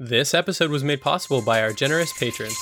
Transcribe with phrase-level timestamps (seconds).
[0.00, 2.58] This episode was made possible by our generous patrons.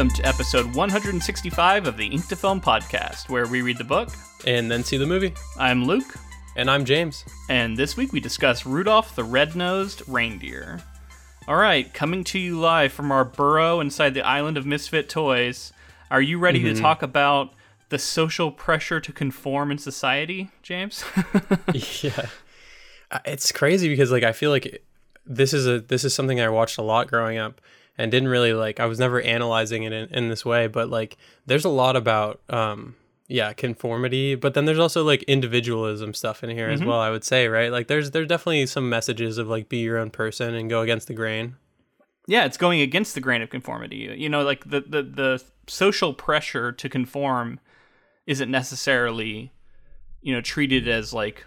[0.00, 4.08] Welcome to episode 165 of the Ink to Film podcast, where we read the book.
[4.46, 5.34] And then see the movie.
[5.58, 6.14] I'm Luke,
[6.56, 7.22] And I'm James.
[7.50, 10.80] and this week we discuss Rudolph the Red-Nosed Reindeer.
[11.46, 15.70] All right, coming to you live from our burrow inside the island of misfit toys.
[16.10, 17.52] Are you ready to talk about
[17.90, 21.04] the social pressure to conform in society, James?
[22.00, 22.28] yeah.
[23.10, 24.82] Uh, It's crazy because like I feel like
[25.26, 27.60] this is a this is something I watched a lot growing up
[28.00, 31.16] and didn't really like I was never analyzing it in, in this way, but like
[31.46, 32.96] there's a lot about um
[33.28, 37.22] yeah, conformity, but then there's also like individualism stuff in here as well, I would
[37.22, 37.70] say, right?
[37.70, 41.06] Like there's there's definitely some messages of like be your own person and go against
[41.06, 41.54] the grain.
[42.26, 44.12] yeah, it's going against the grain of conformity.
[44.18, 47.60] You know, like the the, the social pressure to conform
[48.26, 49.52] isn't necessarily,
[50.22, 51.44] you know, treated as like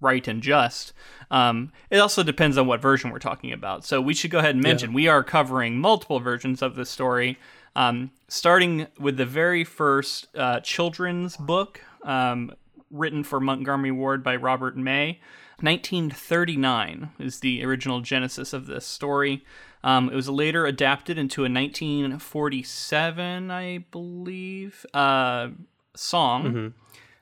[0.00, 0.92] right and just.
[1.30, 3.84] Um, it also depends on what version we're talking about.
[3.84, 7.38] So we should go ahead and mention we are covering multiple versions of this story,
[7.76, 12.52] um, starting with the very first uh, children's book um,
[12.90, 15.20] written for Montgomery Ward by Robert May.
[15.60, 19.44] 1939 is the original genesis of this story.
[19.82, 25.48] Um, it was later adapted into a 1947, I believe, uh,
[25.94, 26.74] song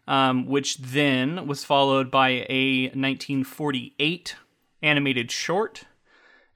[0.08, 4.36] um, which then was followed by a 1948
[4.82, 5.84] animated short,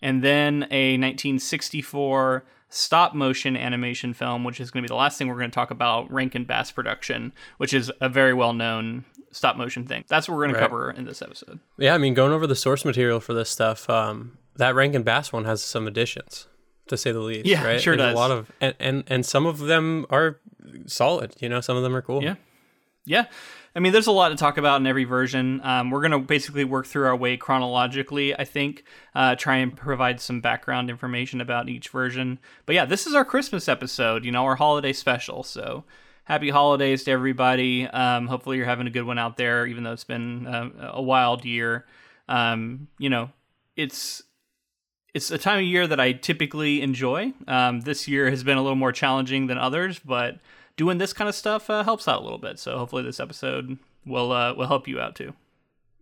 [0.02, 5.18] and then a 1964 stop motion animation film, which is going to be the last
[5.18, 9.04] thing we're going to talk about Rankin Bass production, which is a very well known
[9.32, 10.04] stop motion thing.
[10.08, 10.60] That's what we're going Right.
[10.62, 11.58] to cover in this episode.
[11.78, 15.32] Yeah, I mean, going over the source material for this stuff, um, that Rankin Bass
[15.32, 16.46] one has some additions,
[16.88, 17.46] to say the least.
[17.46, 17.80] Yeah, right?
[17.80, 18.14] sure There's does.
[18.14, 20.38] A lot of, and, and and some of them are
[20.86, 21.34] solid.
[21.40, 22.22] You know, some of them are cool.
[22.22, 22.34] Yeah.
[23.10, 23.26] Yeah.
[23.74, 25.60] I mean, there's a lot to talk about in every version.
[25.64, 28.84] Um, we're going to basically work through our way chronologically, I think,
[29.16, 32.38] uh, try and provide some background information about each version.
[32.66, 35.42] But yeah, this is our Christmas episode, you know, our holiday special.
[35.42, 35.84] So
[36.24, 37.88] happy holidays to everybody.
[37.88, 41.02] Um, hopefully, you're having a good one out there, even though it's been uh, a
[41.02, 41.86] wild year.
[42.28, 43.30] Um, you know,
[43.74, 44.22] it's
[45.14, 47.32] it's a time of year that I typically enjoy.
[47.48, 50.38] Um, this year has been a little more challenging than others, but
[50.80, 52.58] doing this kind of stuff uh, helps out a little bit.
[52.58, 53.76] So hopefully this episode
[54.06, 55.34] will uh, will help you out too.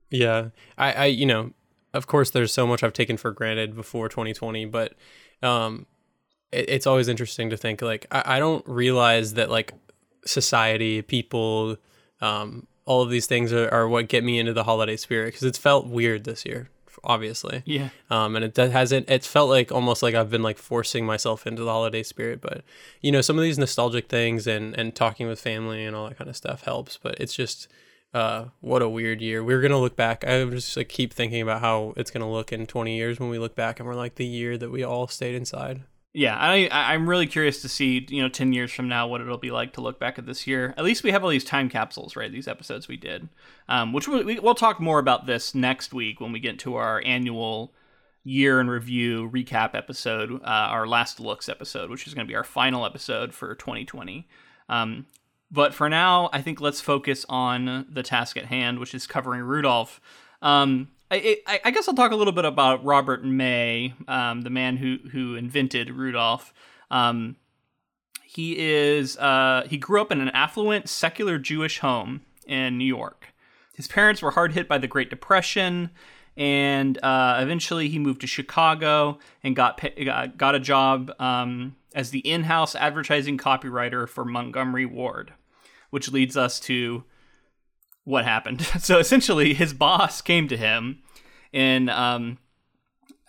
[0.08, 1.50] Yeah, I, I, you know,
[1.92, 4.94] of course, there's so much I've taken for granted before 2020, but
[5.42, 5.86] um,
[6.52, 9.74] it, it's always interesting to think like I, I don't realize that like
[10.24, 11.76] society, people,
[12.20, 15.42] um, all of these things are, are what get me into the holiday spirit because
[15.42, 16.70] it's felt weird this year,
[17.04, 17.62] obviously.
[17.64, 19.08] Yeah, um, and it hasn't.
[19.08, 22.40] It's felt like almost like I've been like forcing myself into the holiday spirit.
[22.40, 22.62] But
[23.00, 26.18] you know, some of these nostalgic things and and talking with family and all that
[26.18, 26.96] kind of stuff helps.
[26.96, 27.68] But it's just
[28.14, 29.44] uh, what a weird year.
[29.44, 30.24] We're gonna look back.
[30.24, 33.38] I just like keep thinking about how it's gonna look in 20 years when we
[33.38, 35.82] look back and we're like the year that we all stayed inside.
[36.12, 36.36] Yeah.
[36.36, 39.50] I I'm really curious to see you know ten years from now what it'll be
[39.50, 40.74] like to look back at this year.
[40.76, 42.30] At least we have all these time capsules, right?
[42.30, 43.28] These episodes we did,
[43.68, 47.02] um, which we, we'll talk more about this next week when we get to our
[47.04, 47.72] annual
[48.24, 52.36] year in review recap episode, uh, our last looks episode, which is going to be
[52.36, 54.28] our final episode for 2020.
[54.68, 55.06] Um,
[55.50, 59.40] but for now, I think let's focus on the task at hand, which is covering
[59.40, 60.00] Rudolph.
[60.42, 64.50] Um, I, I, I guess I'll talk a little bit about Robert May, um, the
[64.50, 66.52] man who who invented Rudolph.
[66.90, 67.36] Um,
[68.24, 73.28] he is uh, he grew up in an affluent secular Jewish home in New York.
[73.74, 75.90] His parents were hard hit by the Great Depression,
[76.36, 82.10] and uh, eventually he moved to Chicago and got got, got a job um, as
[82.10, 85.32] the in-house advertising copywriter for Montgomery Ward,
[85.88, 87.04] which leads us to
[88.08, 88.66] what happened.
[88.80, 91.02] So essentially, his boss came to him
[91.52, 92.38] in um,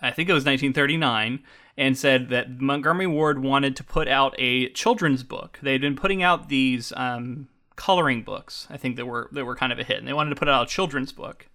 [0.02, 1.44] I think it was 1939
[1.78, 5.60] and said that Montgomery Ward wanted to put out a children's book.
[5.62, 8.68] They'd been putting out these um, coloring books.
[8.70, 10.48] I think that were that were kind of a hit, and they wanted to put
[10.48, 11.48] out a children's book.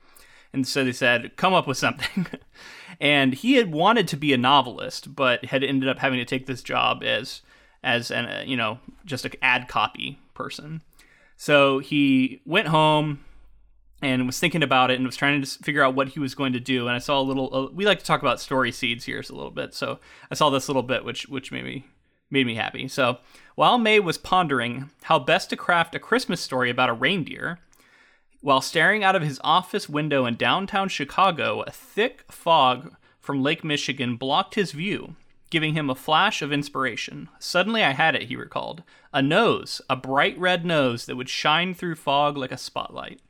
[0.52, 2.26] And so they said, "Come up with something."
[3.00, 6.44] and he had wanted to be a novelist, but had ended up having to take
[6.46, 7.40] this job as
[7.82, 10.82] as an uh, you know just an ad copy person.
[11.36, 13.24] So he went home
[14.02, 16.52] and was thinking about it and was trying to figure out what he was going
[16.52, 16.86] to do.
[16.86, 17.54] And I saw a little.
[17.54, 19.98] Uh, we like to talk about story seeds here a little bit, so
[20.30, 21.86] I saw this little bit which which made me
[22.30, 22.88] made me happy.
[22.88, 23.18] So
[23.54, 27.60] while May was pondering how best to craft a Christmas story about a reindeer,
[28.44, 33.64] While staring out of his office window in downtown Chicago, a thick fog from Lake
[33.64, 35.16] Michigan blocked his view,
[35.48, 37.30] giving him a flash of inspiration.
[37.38, 38.82] Suddenly I had it, he recalled.
[39.14, 43.20] A nose, a bright red nose that would shine through fog like a spotlight.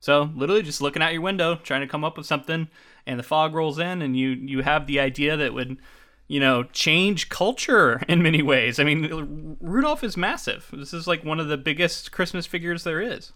[0.00, 2.68] So, literally just looking out your window, trying to come up with something,
[3.06, 5.78] and the fog rolls in, and you you have the idea that would,
[6.28, 8.78] you know, change culture in many ways.
[8.78, 10.68] I mean, Rudolph is massive.
[10.72, 13.32] This is like one of the biggest Christmas figures there is.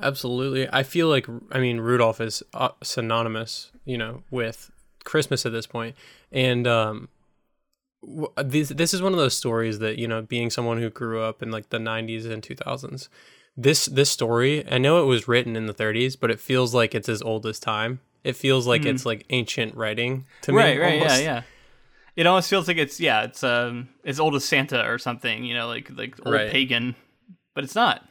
[0.00, 0.68] Absolutely.
[0.72, 4.70] I feel like I mean Rudolph is uh, synonymous, you know, with
[5.04, 5.96] Christmas at this point.
[6.32, 7.08] And um
[8.42, 11.42] this this is one of those stories that, you know, being someone who grew up
[11.42, 13.08] in like the 90s and 2000s.
[13.56, 16.94] This this story, I know it was written in the 30s, but it feels like
[16.94, 18.00] it's as old as time.
[18.24, 20.58] It feels like it's like ancient writing to me.
[20.58, 21.20] right, right, almost.
[21.22, 21.42] yeah, yeah.
[22.16, 25.54] It almost feels like it's yeah, it's um as old as Santa or something, you
[25.54, 26.50] know, like like old Right.
[26.50, 26.96] pagan,
[27.54, 28.06] but it's not.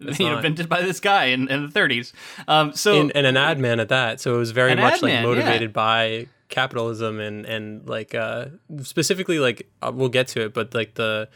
[0.00, 2.12] It's you know, invented by this guy in, in the 30s.
[2.48, 4.20] Um, so and, and an ad man at that.
[4.20, 5.28] So it was very much like man, yeah.
[5.28, 8.46] motivated by capitalism and and like uh
[8.80, 11.28] specifically like uh, we'll get to it, but like the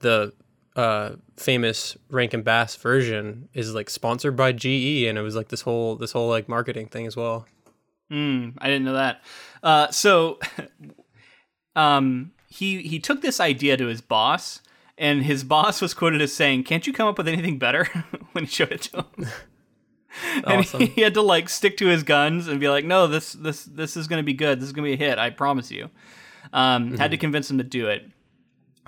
[0.00, 0.32] the
[0.76, 5.62] uh famous Rankin Bass version is like sponsored by GE, and it was like this
[5.62, 7.46] whole this whole like marketing thing as well.
[8.10, 9.22] Mm, I didn't know that.
[9.62, 10.38] Uh, so,
[11.76, 14.60] um, he he took this idea to his boss,
[14.98, 17.84] and his boss was quoted as saying, "Can't you come up with anything better?"
[18.32, 19.06] when he showed it to him.
[20.34, 20.80] and Awesome.
[20.80, 23.96] he had to like stick to his guns and be like, "No, this this this
[23.96, 24.60] is going to be good.
[24.60, 25.18] This is going to be a hit.
[25.18, 25.90] I promise you."
[26.52, 28.08] Um, Had to convince him to do it.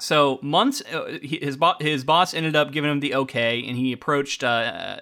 [0.01, 3.77] So months, uh, he- his bo- his boss ended up giving him the okay, and
[3.77, 5.01] he approached uh,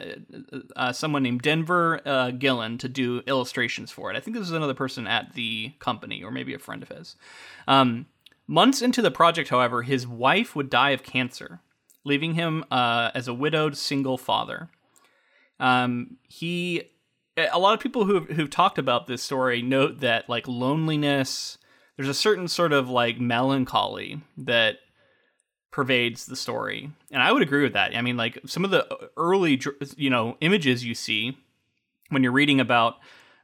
[0.74, 4.16] uh, someone named Denver uh, Gillen to do illustrations for it.
[4.16, 7.14] I think this was another person at the company, or maybe a friend of his.
[7.68, 8.06] Um,
[8.46, 11.60] months into the project, however, his wife would die of cancer,
[12.04, 14.70] leaving him uh, as a widowed single father.
[15.58, 16.90] Um, he,
[17.36, 21.58] a lot of people who who've talked about this story note that like loneliness,
[21.96, 24.76] there's a certain sort of like melancholy that
[25.70, 27.96] pervades the story, and I would agree with that.
[27.96, 29.60] I mean, like some of the early,
[29.96, 31.38] you know, images you see
[32.10, 32.96] when you're reading about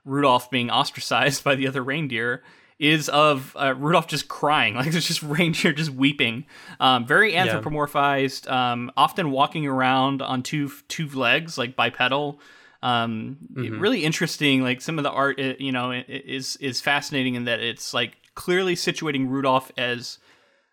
[0.04, 2.42] Rudolph being ostracized by the other reindeer
[2.82, 6.44] is of uh, Rudolph just crying, like there's just reindeer just weeping.
[6.80, 12.40] Um, very anthropomorphized, um, often walking around on two two legs, like bipedal.
[12.82, 14.62] Um, Really interesting.
[14.62, 18.16] Like some of the art, uh, you know, is is fascinating in that it's like
[18.34, 20.18] clearly situating Rudolph as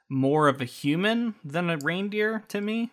[0.10, 2.90] more of a human than a reindeer to me.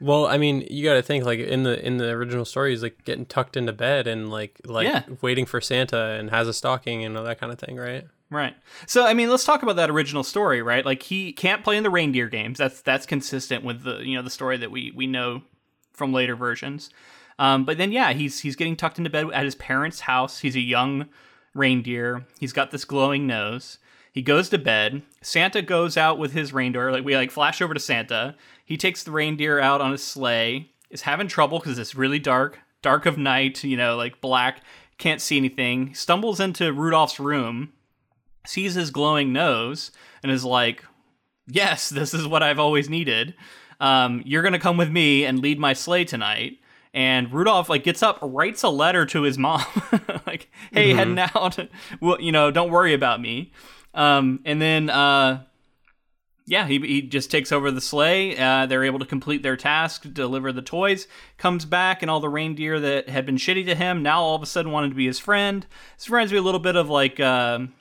[0.00, 2.82] Well, I mean, you got to think like in the in the original story, he's
[2.82, 5.02] like getting tucked into bed and like like Yeah.
[5.20, 8.04] waiting for Santa and has a stocking and all that kind of thing, right?
[8.30, 8.54] Right.
[8.86, 10.84] So I mean, let's talk about that original story, right?
[10.84, 12.58] Like he can't play in the reindeer games.
[12.58, 15.42] That's that's consistent with the you know the story that we we know
[15.92, 16.90] from later versions.
[17.38, 20.40] Um, but then yeah, he's he's getting tucked into bed at his parents' house.
[20.40, 21.08] He's a young
[21.54, 22.26] reindeer.
[22.38, 23.78] He's got this glowing nose.
[24.12, 25.02] He goes to bed.
[25.22, 26.92] Santa goes out with his reindeer.
[26.92, 28.34] Like we like flash over to Santa.
[28.62, 30.70] He takes the reindeer out on his sleigh.
[30.90, 33.64] Is having trouble because it's really dark, dark of night.
[33.64, 34.62] You know, like black.
[34.98, 35.94] Can't see anything.
[35.94, 37.72] Stumbles into Rudolph's room
[38.48, 39.90] sees his glowing nose
[40.22, 40.84] and is like,
[41.46, 43.34] "Yes, this is what I've always needed.
[43.80, 46.58] Um, you're gonna come with me and lead my sleigh tonight."
[46.94, 49.62] And Rudolph like gets up, writes a letter to his mom,
[50.26, 51.58] like, "Hey, heading out.
[52.00, 53.52] well, you know, don't worry about me."
[53.94, 55.44] Um, and then, uh,
[56.46, 58.38] yeah, he, he just takes over the sleigh.
[58.38, 61.06] Uh, they're able to complete their task, deliver the toys.
[61.36, 64.42] Comes back, and all the reindeer that had been shitty to him now all of
[64.42, 65.66] a sudden wanted to be his friend.
[65.98, 67.74] This reminds me a little bit of like, um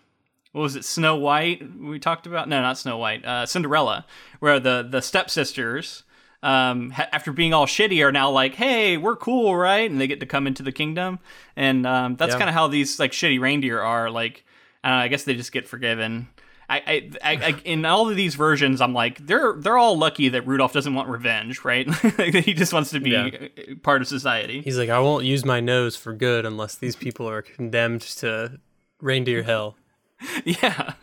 [0.57, 1.61] what was it, Snow White?
[1.79, 4.05] We talked about no, not Snow White, uh, Cinderella,
[4.39, 6.03] where the the stepsisters,
[6.43, 9.89] um, ha- after being all shitty, are now like, hey, we're cool, right?
[9.89, 11.19] And they get to come into the kingdom,
[11.55, 12.37] and um, that's Yeah.
[12.39, 14.09] kind of how these like shitty reindeer are.
[14.09, 14.43] Like,
[14.83, 16.27] I, I guess they just get forgiven.
[16.69, 20.29] I, I, I, I, in all of these versions, I'm like, they're they're all lucky
[20.29, 21.87] that Rudolph doesn't want revenge, right?
[22.17, 23.29] he just wants to be Yeah.
[23.71, 24.61] uh, part of society.
[24.61, 28.59] He's like, I won't use my nose for good unless these people are condemned to
[29.01, 29.75] reindeer hell.
[30.45, 30.93] yeah.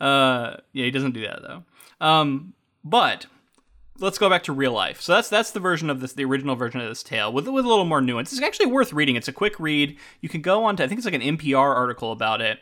[0.00, 1.64] Uh, yeah, he doesn't do that though.
[2.00, 3.26] Um, but
[3.98, 5.00] let's go back to real life.
[5.00, 7.64] So that's that's the version of this, the original version of this tale with with
[7.64, 8.32] a little more nuance.
[8.32, 9.16] It's actually worth reading.
[9.16, 9.96] It's a quick read.
[10.20, 12.58] You can go on to I think it's like an NPR article about it,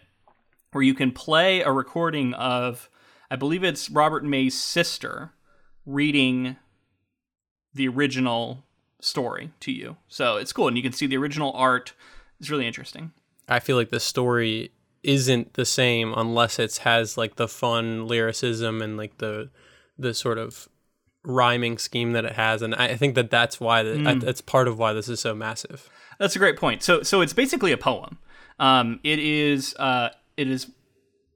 [0.72, 2.88] where you can play a recording of
[3.30, 5.32] I believe it's Robert May's sister
[5.86, 6.56] reading
[7.72, 8.64] the original
[9.00, 9.96] story to you.
[10.08, 11.92] So it's cool, and you can see the original art.
[12.40, 13.12] It's really interesting.
[13.48, 14.72] I feel like the story
[15.04, 19.50] isn't the same unless it has like the fun lyricism and like the
[19.98, 20.68] the sort of
[21.24, 24.20] rhyming scheme that it has, and I think that that's why that Mm.
[24.20, 25.88] that's part of why this is so massive.
[26.18, 26.82] That's a great point.
[26.82, 28.18] So so it's basically a poem.
[28.58, 30.70] Um, it is uh, it is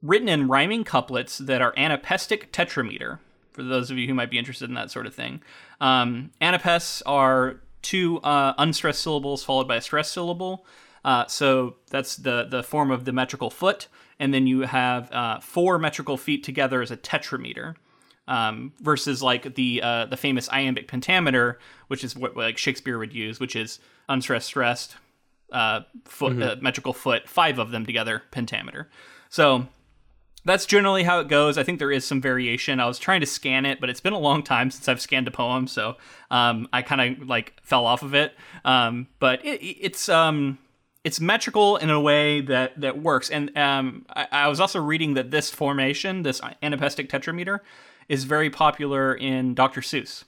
[0.02, 3.18] written in rhyming couplets that are anapestic tetrameter.
[3.52, 5.42] For those of you who might be interested in that sort of thing,
[5.80, 10.64] um, anapests are two uh, unstressed syllables followed by a stressed syllable.
[11.04, 13.88] Uh, so that's the the form of the metrical foot,
[14.18, 17.74] and then you have uh, four metrical feet together as a tetrameter
[18.28, 23.14] um, versus like the uh, the famous iambic pentameter, which is what like Shakespeare would
[23.14, 24.96] use, which is unstressed, stressed,
[25.52, 28.88] uh, foot, uh, metrical foot, five of them together, pentameter.
[29.30, 29.66] So
[30.44, 31.58] that's generally how it goes.
[31.58, 32.80] I think there is some variation.
[32.80, 35.26] I was trying to scan it, but it's been a long time since I've scanned
[35.26, 35.96] a poem, so
[36.30, 38.34] um, I kind of like fell off of it.
[38.64, 40.58] Um, but it, it's um,
[41.08, 43.30] it's metrical in a way that that works.
[43.30, 47.60] And um, I, I was also reading that this formation, this anapestic tetrameter,
[48.10, 49.80] is very popular in Dr.
[49.80, 50.24] Seuss.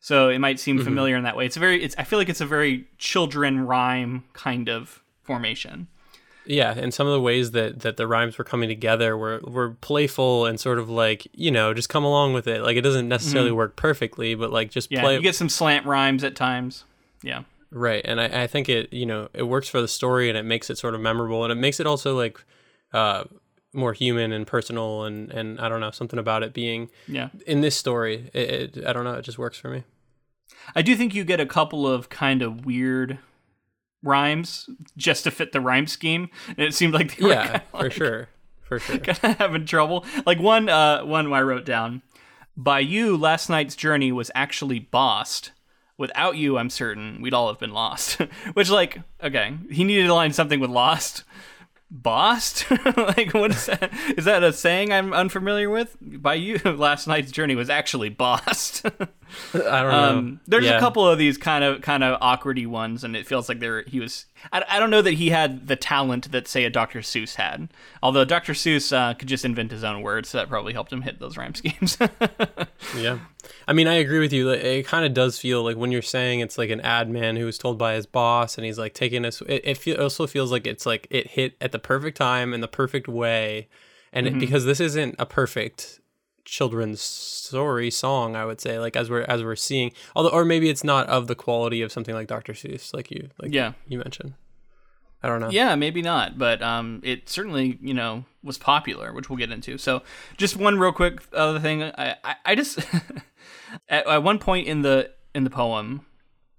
[0.00, 1.46] So it might seem familiar in that way.
[1.46, 1.94] It's a very, it's.
[1.96, 5.88] I feel like it's a very children rhyme kind of formation.
[6.44, 9.70] Yeah, and some of the ways that that the rhymes were coming together were were
[9.80, 12.60] playful and sort of like you know just come along with it.
[12.60, 14.94] Like it doesn't necessarily work perfectly, but like just Mm-hmm.
[14.94, 16.84] Yeah, play you get some slant rhymes at times.
[17.22, 17.44] Yeah.
[17.70, 18.02] Right.
[18.04, 20.70] And I, I think it you know it works for the story and it makes
[20.70, 22.42] it sort of memorable and it makes it also like
[22.92, 23.24] uh
[23.74, 27.28] more human and personal and and I don't know something about it being Yeah.
[27.46, 28.30] in this story.
[28.32, 29.14] It, it I don't know.
[29.14, 29.84] It just works for me.
[30.74, 33.18] I do think you get a couple of kind of weird
[34.02, 36.30] rhymes just to fit the rhyme scheme.
[36.48, 38.28] And it seemed like they Yeah, for like, sure,
[38.62, 38.98] for sure.
[38.98, 40.04] kind of having trouble.
[40.26, 42.02] Like one uh one I wrote down.
[42.56, 45.52] By you, last night's journey was actually bossed.
[45.98, 48.12] Without you, I'm certain we'd all have been lost.
[48.54, 51.24] Which, like, okay, he needed to line something with lost.
[51.90, 52.70] Bossed?
[52.96, 53.90] like, what is that?
[54.18, 55.96] Is that a saying I'm unfamiliar with?
[56.02, 58.84] By you, last night's journey was actually bossed.
[58.84, 58.90] I
[59.54, 59.90] don't know.
[59.90, 60.76] Um, there's Yeah.
[60.76, 63.84] a couple of these kind of kind of awkwardy ones, and it feels like there
[63.84, 64.26] he was.
[64.52, 66.98] I, I don't know that he had the talent that say a Dr.
[67.00, 67.70] Seuss had.
[68.02, 68.52] Although Dr.
[68.52, 71.38] Seuss uh, could just invent his own words, so that probably helped him hit those
[71.38, 71.96] rhyme schemes.
[72.96, 73.18] Yeah.
[73.68, 74.48] I mean, I agree with you.
[74.48, 77.44] It kind of does feel like when you're saying it's like an ad man who
[77.44, 80.50] was told by his boss and he's like taking us, it, it feel, also feels
[80.50, 83.68] like it's like it hit at the perfect time in the perfect way.
[84.10, 84.36] And Mm-hmm.
[84.36, 86.00] it, because this isn't a perfect
[86.46, 90.70] children's story song, I would say, like as we're, as we're seeing, although, or maybe
[90.70, 92.54] it's not of the quality of something like Dr.
[92.54, 94.32] Seuss, like you, like yeah, you mentioned.
[95.22, 95.50] I don't know.
[95.50, 99.78] yeah, maybe not, but um, it certainly you know was popular, which we'll get into.
[99.78, 100.02] So,
[100.36, 101.84] just one real quick other thing.
[101.84, 102.78] I I, I just
[103.88, 106.04] at, at one point in the in the poem.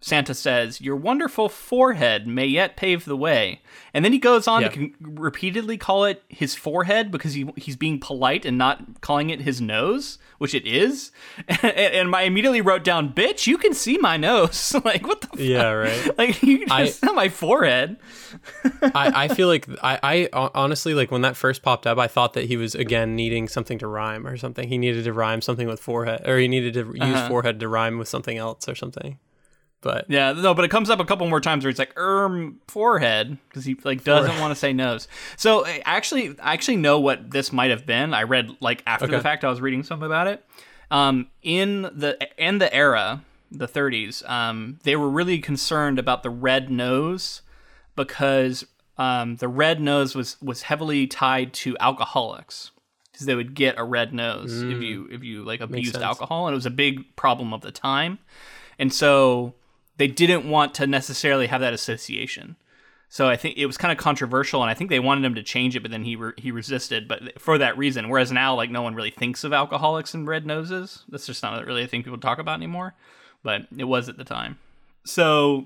[0.01, 3.62] Santa says, "Your wonderful forehead may yet pave the way,"
[3.94, 4.70] and then he goes on Yeah.
[4.70, 9.29] to con- repeatedly call it his forehead because he he's being polite and not calling
[9.29, 11.12] it his nose, which it is.
[11.62, 15.27] And, and I immediately wrote down, "Bitch, you can see my nose." like what the
[15.27, 15.39] fuck?
[15.39, 16.12] Yeah, right.
[16.18, 17.98] Like you can not my forehead.
[18.82, 22.34] I, I feel like I, I honestly like when that first popped up, I thought
[22.34, 24.70] that he was again needing something to rhyme or something.
[24.70, 27.27] He needed to rhyme something with forehead, or he needed to use Uh-huh.
[27.27, 29.18] forehead to rhyme with something else or something.
[29.82, 32.60] But Yeah, no, but it comes up a couple more times where it's like erm
[32.68, 35.08] forehead because he like doesn't want to say nose.
[35.38, 38.14] So I actually, I actually know what this might have been.
[38.14, 39.44] I read like after the fact.
[39.44, 40.46] I was reading something about it.
[40.92, 46.30] Um, in the in the era, the 30s, um, they were really concerned about the
[46.30, 47.42] red nose
[47.96, 48.66] because
[48.98, 52.72] um, the red nose was was heavily tied to alcoholics
[53.12, 56.54] because they would get a red nose if you if you like abused alcohol, and
[56.54, 58.20] it was a big problem of the time.
[58.78, 59.54] And so
[60.00, 62.56] they didn't want to necessarily have that association.
[63.10, 65.44] So I think it was kind of controversial, and I think they wanted him to
[65.44, 67.08] change it, but then he re- he resisted.
[67.08, 70.46] But for that reason, whereas now like no one really thinks of alcoholics and red
[70.46, 71.03] noses.
[71.10, 72.96] That's just not really a thing people talk about anymore.
[73.44, 74.58] But it was at the time.
[75.06, 75.65] So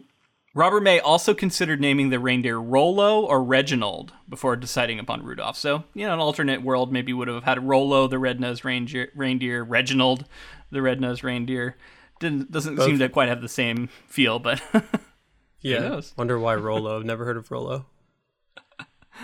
[0.56, 5.58] Robert May also considered naming the reindeer Rollo or Reginald before deciding upon Rudolph.
[5.58, 9.64] So, you know, an alternate world maybe would have had Rollo, the red-nosed reindeer, reindeer
[9.64, 10.26] Reginald,
[10.72, 11.76] the red-nosed reindeer.
[12.24, 14.62] Didn't, doesn't seem to quite have the same feel, but
[15.62, 16.14] yeah, knows?
[16.18, 16.98] wonder why Rolo.
[16.98, 17.86] I've never heard of Rolo.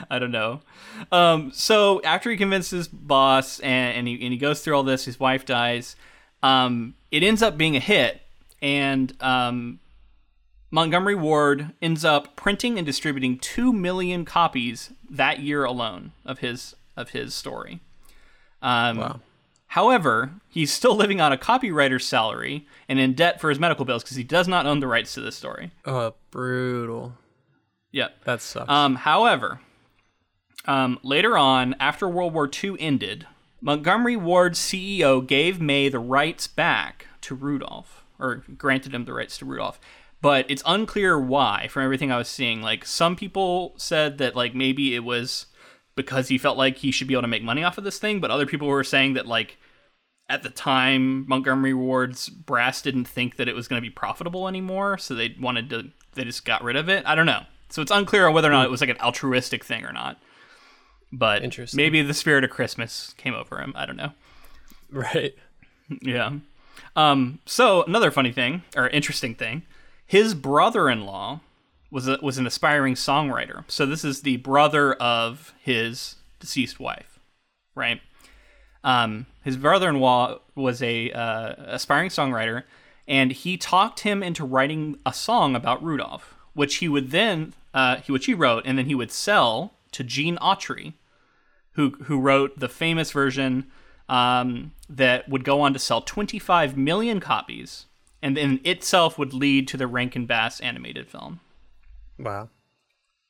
[0.10, 0.60] I don't know.
[1.12, 5.06] Um, so after he convinces boss and, and, he, and he goes through all this,
[5.06, 5.96] his wife dies.
[6.44, 8.22] Um, it ends up being a hit,
[8.62, 9.80] and um,
[10.72, 16.76] Montgomery Ward ends up printing and distributing two million copies that year alone of his
[16.98, 17.80] of his story.
[18.62, 19.20] Um, Wow.
[19.70, 24.04] However, he's still living on a copywriter's salary and in debt for his medical bills
[24.04, 25.72] because he does not own the rights to this story.
[25.86, 27.14] Oh, brutal.
[27.92, 28.24] Yep.
[28.24, 28.70] That sucks.
[28.70, 29.62] Um, however,
[30.66, 33.28] um, later on, after World War II ended,
[33.62, 39.38] Montgomery Ward's CEO gave May the rights back to Rudolph, or granted him the rights
[39.38, 39.80] to Rudolph.
[40.22, 41.68] But it's unclear why.
[41.70, 45.46] From everything I was seeing, like some people said that like maybe it was
[46.00, 48.22] because he felt like he should be able to make money off of this thing,
[48.22, 49.58] but other people were saying that like
[50.30, 54.48] at the time Montgomery Ward's brass didn't think that it was going to be profitable
[54.48, 57.06] anymore, so they wanted to they just got rid of it.
[57.06, 57.42] I don't know.
[57.68, 60.18] So it's unclear on whether or not it was like an altruistic thing or not.
[61.12, 61.78] But Interesting.
[61.78, 63.74] maybe the spirit of Christmas came over him.
[63.76, 64.14] I don't know.
[64.90, 65.36] Right.
[66.02, 66.32] Yeah.
[66.96, 69.64] Um, so another funny thing or interesting thing,
[70.06, 71.42] his brother-in-law
[71.92, 73.64] was a, was an aspiring songwriter.
[73.68, 77.20] So this is the brother of his deceased wife,
[77.76, 78.02] right?
[78.84, 82.64] Um, his brother-in-law was a uh, aspiring songwriter,
[83.08, 87.98] and he talked him into writing a song about Rudolph, which he would then uh,
[87.98, 90.94] he which he wrote, and then he would sell to Gene Autry,
[91.74, 93.70] who who wrote the famous version
[94.08, 97.86] um, that would go on to sell 25 million copies,
[98.22, 101.42] and then itself would lead to the Rankin Bass animated film.
[102.20, 102.50] Wow.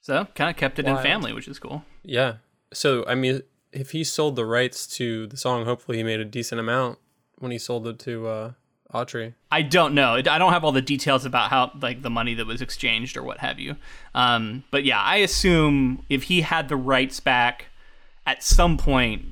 [0.01, 1.83] So kind of kept it in family, which is cool.
[2.03, 2.35] Yeah.
[2.73, 3.41] So I mean,
[3.71, 6.97] if he sold the rights to the song, hopefully he made a decent amount
[7.37, 8.51] when he sold it to uh,
[8.93, 9.33] Autry.
[9.51, 10.13] I don't know.
[10.15, 13.23] I don't have all the details about how like the money that was exchanged or
[13.23, 13.75] what have you.
[14.15, 17.67] Um, but yeah, I assume if he had the rights back
[18.25, 19.25] at some point,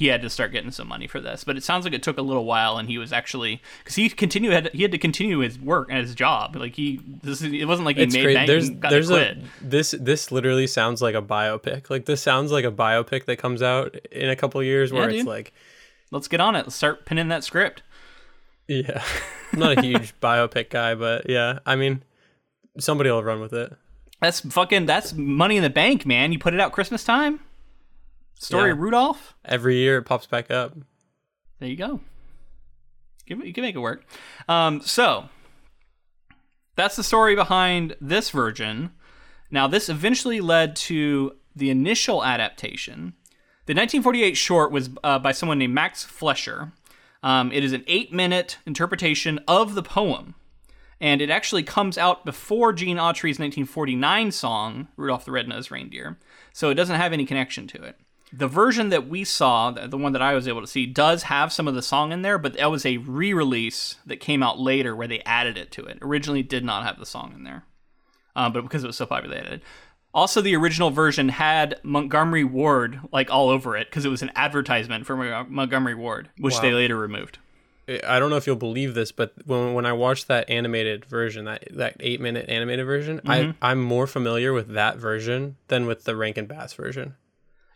[0.00, 1.44] he had to start getting some money for this.
[1.44, 4.08] But it sounds like it took a little while, and he was actually because he
[4.08, 6.56] continued had he had to continue his work and his job.
[6.56, 8.34] Like he, this it wasn't like he It's made great.
[8.34, 9.38] bank There's there's to quit.
[9.38, 11.90] a this this literally sounds like a biopic.
[11.90, 15.18] Like this sounds like a biopic that comes out in a couple years where Yeah,
[15.18, 15.52] it's like
[16.10, 16.60] Let's get on it.
[16.60, 17.82] Let's start pinning that script.
[18.68, 19.02] yeah.
[19.52, 21.58] I'm not a huge biopic guy, but yeah.
[21.66, 22.02] I mean,
[22.78, 23.72] somebody will run with it.
[24.22, 24.86] That's fucking.
[24.86, 26.32] That's money in the bank, man.
[26.32, 27.40] You put it out Christmas time.
[28.40, 28.72] Story Yeah.
[28.72, 29.34] of Rudolph.
[29.44, 30.74] Every year it pops back up.
[31.58, 32.00] There you go.
[33.26, 34.04] You can- you can make it work.
[34.48, 35.28] Um, so
[36.74, 38.92] that's the story behind this version.
[39.50, 43.14] Now, this eventually led to the initial adaptation.
[43.66, 46.72] The 1948 short was uh, by someone named Max Fleischer.
[47.22, 50.34] Um, it is an eight-minute interpretation of the poem,
[50.98, 56.18] and it actually comes out before Gene Autry's 1949 song "Rudolph the Red-Nosed Reindeer,"
[56.54, 58.00] so it doesn't have any connection to it.
[58.32, 61.52] The version that we saw, the one that I was able to see, does have
[61.52, 64.94] some of the song in there, but that was a re-release that came out later
[64.94, 65.98] where they added it to it.
[66.00, 67.64] Originally, did not have the song in there,
[68.36, 69.62] uh, but because it was so popular, they added it.
[70.12, 74.32] Also, the original version had Montgomery Ward like all over it because it was an
[74.34, 75.16] advertisement for
[75.48, 77.38] Montgomery Ward, which they later removed.
[77.88, 81.44] I don't know if you'll believe this, but when when I watched that animated version,
[81.46, 83.62] that that eight minute animated version, Mm-hmm.
[83.62, 87.14] I I'm more familiar with that version than with the Rankin Bass version.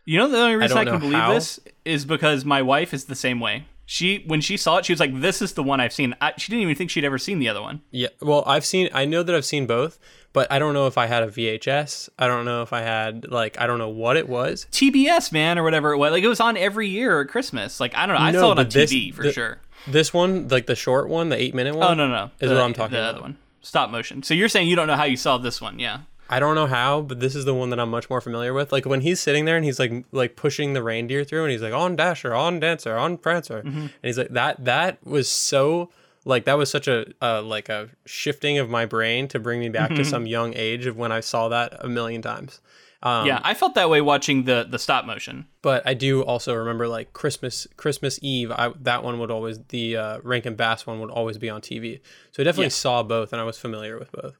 [0.05, 1.33] You know the only reason I, don't can believe how.
[1.33, 3.65] this is because my wife is the same way.
[3.87, 6.33] She when she saw it, she was like, "This is the one I've seen." I,
[6.37, 7.81] she didn't even think she'd ever seen the other one.
[7.91, 8.89] Yeah, well, I've seen.
[8.93, 9.99] I know that I've seen both,
[10.33, 12.09] but I don't know if I had a VHS.
[12.17, 14.65] I don't know if I had like I don't know what it was.
[14.71, 16.11] TBS man or whatever it was.
[16.11, 17.79] Like it was on every year at Christmas.
[17.79, 18.21] Like I don't know.
[18.21, 19.59] I No, saw it on this- TV for the- sure.
[19.87, 21.91] This one, like the short one, the eight minute one.
[21.91, 23.13] Oh no no, is the, what I'm talking the about.
[23.15, 24.23] other one, stop motion.
[24.23, 25.77] So you're saying you don't know how you saw this one?
[25.77, 25.99] Yeah.
[26.29, 28.71] I don't know how, but this is the one that I'm much more familiar with.
[28.71, 31.61] Like when he's sitting there and he's like like pushing the reindeer through, and he's
[31.61, 33.77] like on Dasher, on Dancer, on Prancer, Mm-hmm.
[33.79, 34.63] and he's like that.
[34.65, 35.91] That was so
[36.25, 39.69] like that was such a uh, like a shifting of my brain to bring me
[39.69, 39.97] back Mm-hmm.
[39.97, 42.59] to some young age of when I saw that a million times.
[43.03, 45.45] Um, yeah, I felt that way watching the the stop motion.
[45.61, 48.49] But I do also remember like Christmas Christmas Eve.
[48.51, 51.99] I that one would always the uh, Rankin Bass one would always be on TV.
[52.31, 52.69] So I definitely Yeah.
[52.69, 54.35] saw both, and I was familiar with both.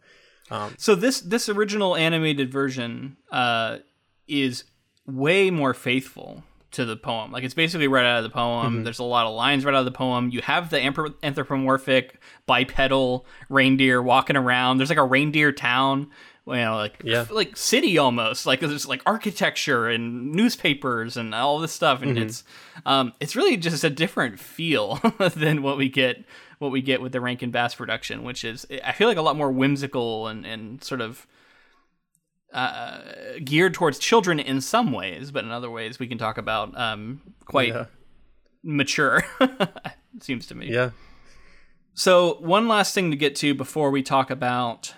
[0.77, 3.79] So this this original animated version uh,
[4.27, 4.63] is
[5.07, 7.31] way more faithful to the poem.
[7.31, 8.83] Like it's basically right out of the poem.
[8.83, 10.29] There's a lot of lines right out of the poem.
[10.29, 10.81] You have the
[11.23, 14.77] anthropomorphic bipedal reindeer walking around.
[14.77, 16.11] There's like a reindeer town.
[16.47, 17.25] You know, like Yeah.
[17.31, 18.45] like city almost.
[18.45, 22.43] Like there's like architecture and newspapers and all this stuff, and it's
[22.85, 24.99] um, it's really just a different feel
[25.35, 26.23] than what we get
[26.59, 29.35] what we get with the Rankin Bass production, which is I feel like a lot
[29.35, 31.27] more whimsical and and sort of
[32.53, 32.99] uh,
[33.43, 37.21] geared towards children in some ways, but in other ways we can talk about um,
[37.45, 37.85] quite Yeah.
[38.63, 39.23] mature.
[40.21, 40.71] seems to me.
[40.71, 40.91] Yeah.
[41.93, 44.93] So one last thing to get to before we talk about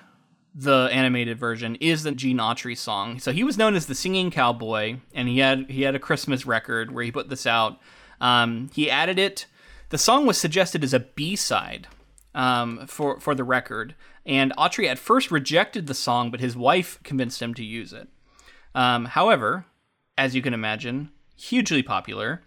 [0.53, 3.19] the animated version is the Gene Autry song.
[3.19, 6.45] So he was known as the Singing Cowboy, and he had he had a Christmas
[6.45, 7.79] record where he put this out.
[8.19, 9.45] Um, he added it.
[9.89, 11.88] The song was suggested as a B side
[12.36, 13.95] um, for for the record,
[14.26, 18.10] and Autry at first rejected the song, but his wife convinced him to use it.
[18.76, 19.65] Um, however,
[20.17, 22.41] as you can imagine, hugely popular.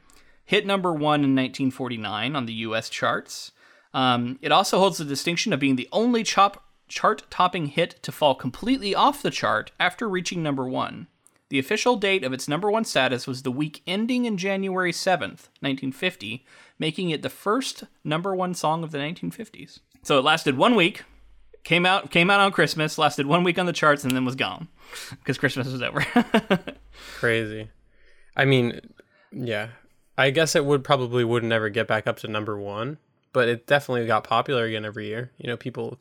[0.45, 2.91] Hit number one in 1949 on the U.S.
[2.91, 3.53] charts.
[3.95, 8.35] Um, it also holds the distinction of being the only chop- chart-topping hit to fall
[8.35, 11.07] completely off the chart after reaching number one.
[11.51, 15.51] The official date of its number one status was the week ending in January 7th,
[15.61, 16.47] 1950,
[16.79, 19.81] making it the first number one song of the 1950s.
[20.03, 21.03] So it lasted one week,
[21.65, 24.37] came out came out on Christmas, lasted one week on the charts, and then was
[24.37, 24.69] gone
[25.11, 26.07] because Christmas was over.
[27.17, 27.69] Crazy.
[28.37, 28.81] I mean,
[29.33, 29.69] yeah.
[30.17, 32.99] I guess it would probably would never get back up to number one,
[33.33, 35.33] but it definitely got popular again every year.
[35.39, 35.99] You know, people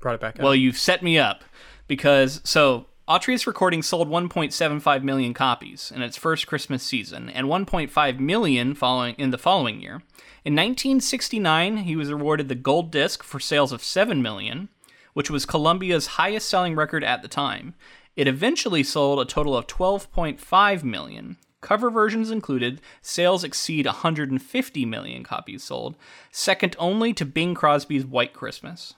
[0.00, 0.42] brought it back up.
[0.42, 1.44] well, you've set me up
[1.88, 8.20] because so Autry's recording sold 1.75 million copies in its first Christmas season, and 1.5
[8.20, 10.02] million following in the following year.
[10.44, 14.68] In 1969, he was awarded the gold disc for sales of 7 million,
[15.14, 17.74] which was Columbia's highest-selling record at the time.
[18.14, 21.38] It eventually sold a total of 12.5 million.
[21.60, 25.96] Cover versions included, sales exceed 150 million copies sold,
[26.30, 28.94] second only to Bing Crosby's White Christmas.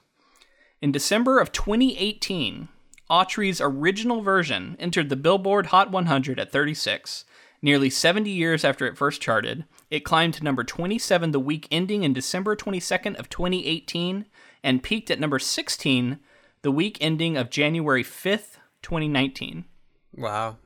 [0.82, 2.68] In December of 2018,
[3.10, 7.24] Autry's original version entered the Billboard Hot 100 at 36.
[7.60, 12.02] Nearly 70 years after it first charted, it climbed to number 27 the week ending
[12.02, 14.26] in December 22nd of 2018
[14.62, 16.18] and peaked at number 16
[16.62, 19.64] the week ending of January 5th, 2019.
[20.14, 20.56] wow.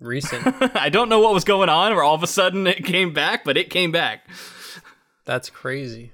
[0.00, 0.54] Recent.
[0.76, 3.44] I don't know what was going on where all of a sudden it came back,
[3.44, 4.28] but it came back.
[5.24, 6.12] That's crazy.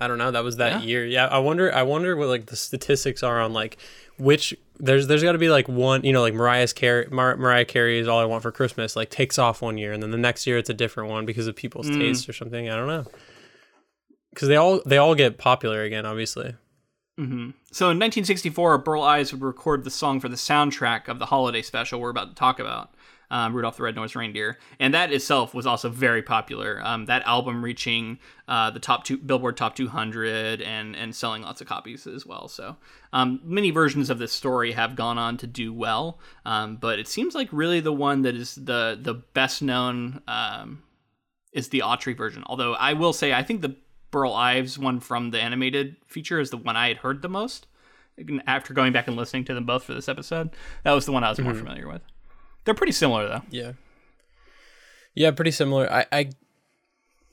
[0.00, 0.30] I don't know.
[0.30, 0.86] That was that Yeah.
[0.86, 1.06] year.
[1.06, 1.26] Yeah.
[1.26, 1.72] I wonder.
[1.74, 3.78] I wonder what like the statistics are on like
[4.18, 6.04] which there's there's got to be like one.
[6.04, 7.06] You know, like Mariah's Carey.
[7.10, 8.94] Mar- Mariah Carey is all I want for Christmas.
[8.96, 11.46] Like takes off one year, and then the next year it's a different one because
[11.46, 11.98] of people's Mm.
[11.98, 12.68] taste or something.
[12.68, 13.04] I don't know.
[14.34, 16.54] Because they all they all get popular again, obviously.
[17.18, 21.62] So in 1964, Burl Ives would record the song for the soundtrack of the holiday
[21.62, 22.90] special we're about to talk about,
[23.30, 26.80] um, Rudolph the Red-Nosed Reindeer, and that itself was also very popular.
[26.84, 31.60] Um, that album reaching uh, the top two Billboard Top 200 and and selling lots
[31.60, 32.48] of copies as well.
[32.48, 32.76] So
[33.12, 37.08] um, many versions of this story have gone on to do well, um, but it
[37.08, 40.82] seems like really the one that is the the best known um,
[41.52, 42.44] is the Autry version.
[42.46, 43.76] Although I will say, I think the
[44.10, 47.66] Burl Ives one from the animated feature is the one I had heard the most.
[48.46, 50.50] After going back and listening to them both for this episode,
[50.84, 52.00] that was the one I was more familiar with.
[52.66, 53.42] They're pretty similar though.
[53.50, 53.72] Yeah.
[55.14, 55.90] Yeah, pretty similar.
[55.90, 56.30] I, I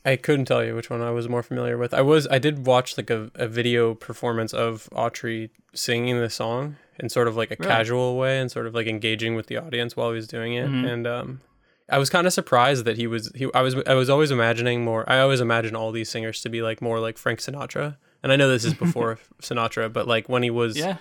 [0.05, 1.93] I couldn't tell you which one I was more familiar with.
[1.93, 6.77] I was I did watch like a, a video performance of Autry singing the song
[6.99, 7.69] in sort of like a Really?
[7.69, 10.69] casual way and sort of like engaging with the audience while he was doing it.
[10.69, 11.41] And um
[11.89, 14.83] I was kind of surprised that he was he I was I was always imagining
[14.85, 17.97] more I always imagine all these singers to be like more like Frank Sinatra.
[18.21, 20.97] And I know this is before Sinatra, but like when he was Yeah,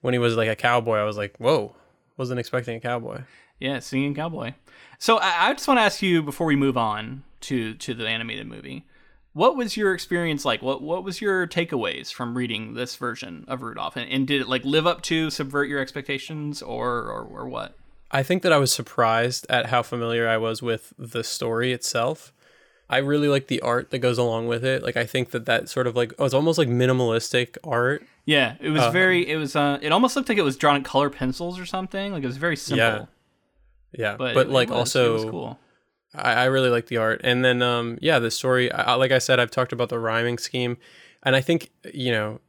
[0.00, 1.74] when he was like a cowboy, I was like, "Whoa."
[2.18, 3.22] Wasn't expecting a cowboy.
[3.62, 4.54] Yeah, singing cowboy.
[4.98, 8.06] So I, I just want to ask you before we move on to to the
[8.06, 8.84] animated movie,
[9.32, 10.62] what was your experience like?
[10.62, 14.48] What what was your takeaways from reading this version of Rudolph, and, and did it
[14.48, 17.76] like live up to subvert your expectations, or or, or what?
[18.10, 22.32] I think that I was surprised at how familiar I was with the story itself.
[22.90, 24.82] I really like the art that goes along with it.
[24.82, 28.04] Like I think that that sort of like oh, it's almost like minimalistic art.
[28.26, 29.28] Yeah, it was very.
[29.28, 29.56] It was.
[29.56, 32.12] Uh, it almost looked like it was drawn in color pencils or something.
[32.12, 32.78] Like it was very simple.
[32.78, 33.06] Yeah.
[33.92, 35.58] Yeah, but, but, it- it like was- also it was cool.
[36.14, 37.20] I, I really like the art.
[37.24, 40.38] And then um yeah, the story I, like I said I've talked about the rhyming
[40.38, 40.76] scheme
[41.22, 42.40] and I think you know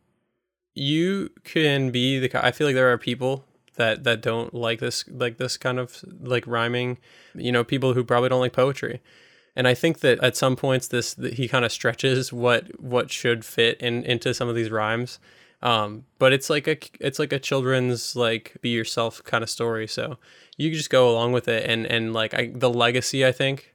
[0.75, 5.05] you can be the I feel like there are people that that don't like this
[5.09, 6.97] like this kind of like rhyming,
[7.35, 9.01] you know, people who probably don't like poetry.
[9.55, 13.45] And I think that at some points this he kind of stretches what what should
[13.45, 15.19] fit in into some of these rhymes.
[15.63, 19.87] Um, but it's like a it's like a children's like be yourself kind of story.
[19.87, 20.19] So
[20.57, 23.25] you just go along with it and and like I, the legacy.
[23.25, 23.72] I think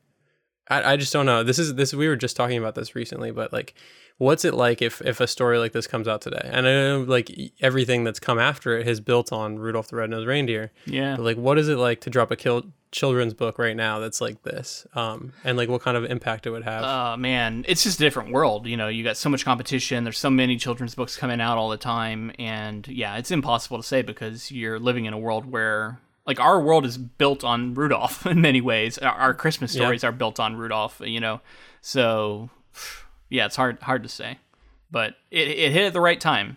[0.70, 1.42] I, I just don't know.
[1.42, 3.74] This is this we were just talking about this recently, but like,
[4.18, 6.42] what's it like if if a story like this comes out today?
[6.44, 10.26] And I know like everything that's come after it has built on Rudolph the Red-Nosed
[10.26, 10.72] Reindeer.
[10.86, 11.16] Yeah.
[11.16, 14.20] But like, what is it like to drop a kill children's book right now that's
[14.20, 14.86] like this?
[14.94, 16.84] Um, and like what kind of impact it would have?
[16.84, 18.66] Oh man, it's just a different world.
[18.66, 20.04] You know, you got so much competition.
[20.04, 23.82] There's so many children's books coming out all the time, and yeah, it's impossible to
[23.82, 28.24] say because you're living in a world where, like, our world is built on Rudolph
[28.32, 28.98] in many ways.
[28.98, 29.80] Our, our Christmas Yeah.
[29.82, 31.00] stories are built on Rudolph.
[31.04, 31.40] You know,
[31.80, 32.50] so
[33.28, 34.38] yeah, it's hard hard to say,
[34.90, 36.56] but it, it hit at the right time.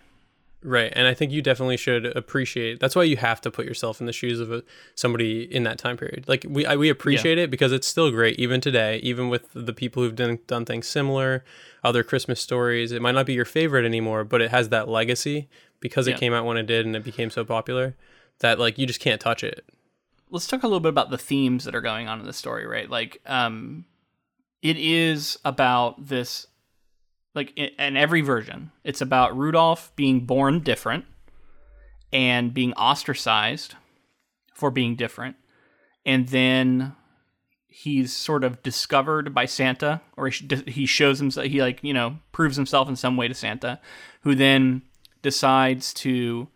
[0.64, 2.78] Right, and I think you definitely should appreciate.
[2.78, 4.62] That's why you have to put yourself in the shoes of a,
[4.94, 6.28] somebody in that time period.
[6.28, 9.72] Like we I, we appreciate it because it's still great even today, even with the
[9.72, 11.42] people who've done done things similar,
[11.82, 12.92] other Christmas stories.
[12.92, 15.48] It might not be your favorite anymore, but it has that legacy
[15.80, 16.18] because it Yeah.
[16.18, 17.96] came out when it did and it became so popular
[18.42, 19.64] that like you just can't touch it.
[20.30, 22.66] let's talk a little bit about the themes that are going on in the story,
[22.66, 22.88] right?
[22.88, 23.84] Like, um,
[24.62, 26.46] it is about this
[27.34, 31.06] like in, every version, it's about Rudolph being born different
[32.12, 33.74] and being ostracized
[34.54, 35.36] for being different,
[36.04, 36.94] and then
[37.68, 41.46] he's sort of discovered by Santa, or he, he shows himself.
[41.46, 43.80] He like you know proves himself in some way to Santa,
[44.22, 44.82] who then
[45.22, 46.48] decides to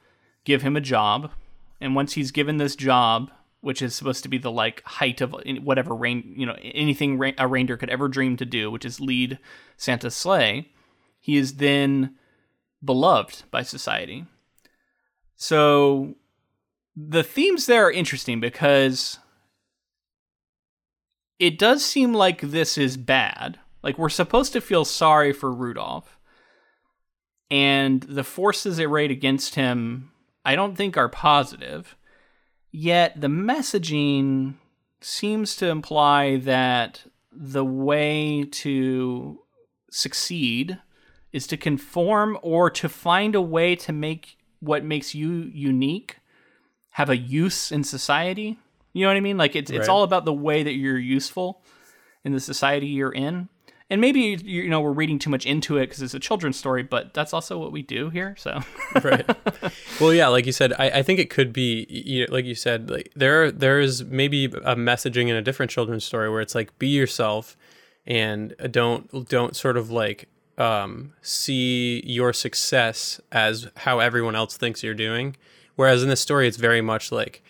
[0.44, 1.30] give him a job,
[1.80, 5.34] and once he's given this job, which is supposed to be the like height of
[5.62, 9.38] whatever rain, you know, anything a reindeer could ever dream to do, which is lead
[9.76, 10.70] Santa's sleigh,
[11.20, 12.14] he is then
[12.84, 14.26] beloved by society.
[15.34, 16.14] So
[16.96, 19.18] the themes there are interesting because
[21.38, 23.58] it does seem like this is bad.
[23.82, 26.18] Like we're supposed to feel sorry for Rudolph.
[27.50, 30.10] And the forces arrayed against him,
[30.46, 31.96] I don't think are positive.
[32.70, 34.54] Yet the messaging
[35.00, 39.40] seems to imply that the way to
[39.90, 40.78] succeed
[41.32, 46.18] is to conform or to find a way to make what makes you unique
[46.90, 48.56] have a use in society.
[48.92, 49.36] You know what I mean?
[49.36, 49.80] Like it's right.
[49.80, 51.62] it's all about the way that you're useful
[52.24, 53.48] in the society you're in.
[53.88, 56.82] And maybe you know we're reading too much into it because it's a children's story,
[56.82, 58.34] but that's also what we do here.
[58.36, 58.60] So,
[59.04, 59.24] right.
[60.00, 62.56] Well, yeah, like you said, I, I think it could be, you know, like you
[62.56, 66.54] said, like there there is maybe a messaging in a different children's story where it's
[66.54, 67.56] like be yourself,
[68.04, 74.82] and don't don't sort of like um, see your success as how everyone else thinks
[74.82, 75.36] you're doing.
[75.76, 77.42] Whereas in this story, it's very much like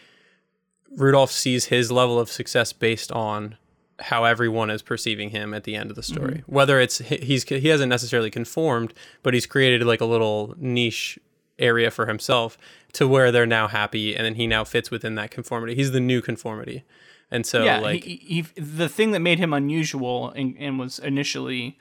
[0.96, 3.56] Rudolph sees his level of success based on
[3.98, 6.38] how everyone is perceiving him at the end of the story.
[6.38, 6.54] Mm-hmm.
[6.54, 11.18] Whether it's he's he hasn't necessarily conformed, but he's created like a little niche
[11.58, 12.58] area for himself
[12.92, 15.74] to where they're now happy, and then he now fits within that conformity.
[15.74, 16.84] He's the new conformity,
[17.30, 20.98] and so yeah, like he, he, the thing that made him unusual and, and was
[20.98, 21.78] initially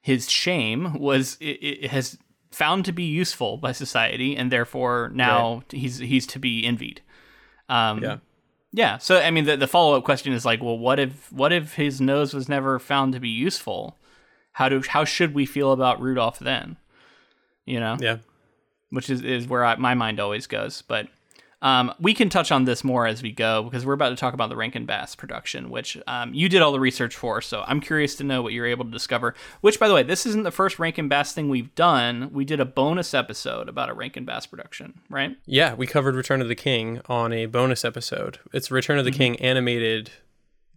[0.00, 2.18] his shame was it, it, has
[2.50, 5.72] found to be useful by society, and therefore now right.
[5.72, 7.02] he's he's to be envied.
[7.68, 8.18] Um, yeah.
[8.72, 8.98] Yeah.
[8.98, 11.74] So I mean, the, the follow up question is like, well, what if what if
[11.74, 13.98] his nose was never found to be useful?
[14.52, 16.76] How do how should we feel about Rudolph then?
[17.64, 17.96] You know.
[18.00, 18.18] Yeah.
[18.90, 21.08] Which is is where I, my mind always goes, but
[21.60, 24.32] um, we can touch on this more as we go because we're about to talk
[24.32, 27.40] about the Rankin Bass production, which um, you did all the research for.
[27.40, 29.34] So I'm curious to know what you're able to discover.
[29.60, 32.30] Which, by the way, this isn't the first Rankin Bass thing we've done.
[32.32, 35.36] We did a bonus episode about a Rankin Bass production, right?
[35.46, 38.38] Yeah, we covered Return of the King on a bonus episode.
[38.52, 39.18] It's Return of the mm-hmm.
[39.18, 40.10] King animated,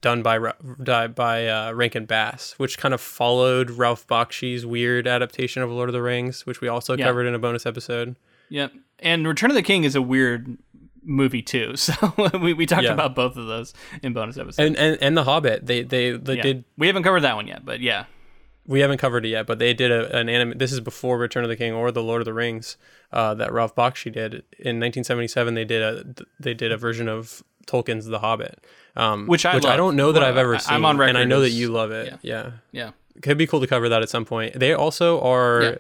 [0.02, 5.70] done by by uh, Rankin Bass, which kind of followed Ralph Bakshi's weird adaptation of
[5.70, 7.06] Lord of the Rings, which we also yeah.
[7.06, 8.16] covered in a bonus episode.
[8.50, 8.74] Yep.
[9.00, 10.58] And Return of the King is a weird
[11.04, 11.76] movie too.
[11.82, 12.94] So we, we talked yeah.
[12.94, 14.60] about both of those in bonus episodes.
[14.60, 16.42] And and, and the Hobbit, they they, they yeah.
[16.42, 16.66] did.
[16.78, 18.06] We haven't covered that one yet, but yeah,
[18.68, 19.48] we haven't covered it yet.
[19.48, 20.58] But they did a, an anime.
[20.58, 22.78] This is before Return of the King or the Lord of the Rings
[23.12, 25.54] uh, that Ralph Bakshi did in 1977.
[25.54, 28.64] They did a they did a version of Tolkien's The Hobbit,
[28.96, 29.74] um, which I which love.
[29.74, 30.76] I don't know that well, I've ever seen.
[30.76, 32.08] I'm on record, and I know that you love it.
[32.08, 32.52] Yeah, yeah.
[32.72, 32.92] yeah.
[33.22, 34.60] Could be cool to cover that at some point.
[34.60, 35.80] They also are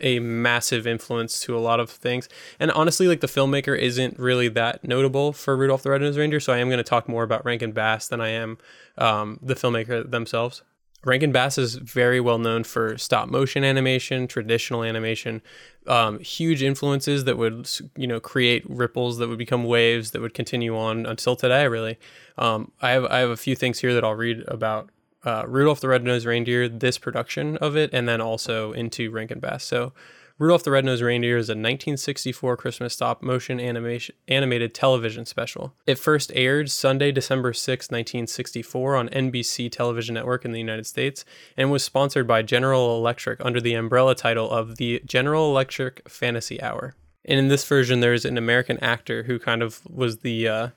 [0.00, 2.28] a massive influence to a lot of things.
[2.58, 6.52] And honestly, like the filmmaker isn't really that notable for Rudolph the Red-Nosed Reindeer, so
[6.52, 8.58] I am going to talk more about Rankin Bass than I am
[8.96, 10.62] um, the filmmaker themselves.
[11.04, 15.42] Rankin Bass is very well known for stop motion animation, traditional animation,
[15.86, 20.34] um, huge influences that would you know create ripples that would become waves that would
[20.34, 21.68] continue on until today.
[21.68, 21.98] Really,
[22.36, 24.90] um, I have I have a few things here that I'll read about
[25.28, 29.62] uh, Rudolph the Red-Nosed Reindeer, this production of it, and then also into Rankin Bass.
[29.62, 29.92] So,
[30.38, 35.74] Rudolph the Red-Nosed Reindeer is a 1964 Christmas stop motion animation animated television special.
[35.84, 41.24] It first aired Sunday, December 6, 1964 on NBC television network in the United States
[41.56, 46.62] and was sponsored by General Electric under the umbrella title of the General Electric Fantasy
[46.62, 46.94] Hour.
[47.24, 50.68] And in this version, there's an American actor who kind of was the uh,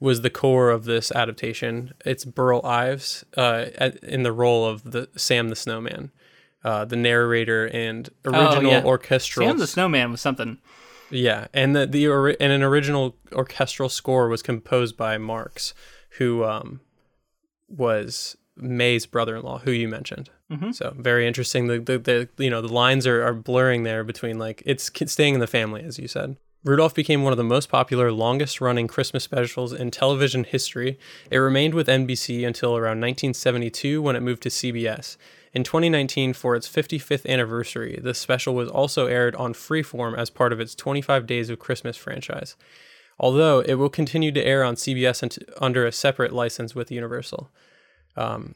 [0.00, 1.92] was the core of this adaptation.
[2.04, 3.66] It's Burl Ives uh,
[4.02, 6.12] in the role of the Sam the Snowman,
[6.64, 8.84] uh, the narrator and original oh, yeah.
[8.84, 9.48] orchestral.
[9.48, 10.58] Sam the Snowman was something.
[11.10, 12.06] Yeah, and the the
[12.40, 15.74] and an original orchestral score was composed by Marks,
[16.18, 16.80] who um,
[17.68, 20.30] was May's brother-in-law, who you mentioned.
[20.50, 20.72] Mm-hmm.
[20.72, 21.66] So very interesting.
[21.66, 25.34] The, the the you know the lines are, are blurring there between like it's staying
[25.34, 26.36] in the family, as you said.
[26.64, 30.98] Rudolph became one of the most popular, longest running Christmas specials in television history.
[31.30, 35.16] It remained with NBC until around 1972 when it moved to CBS.
[35.54, 40.52] In 2019, for its 55th anniversary, the special was also aired on Freeform as part
[40.52, 42.56] of its 25 Days of Christmas franchise.
[43.20, 47.50] Although it will continue to air on CBS under a separate license with Universal.
[48.16, 48.54] Um,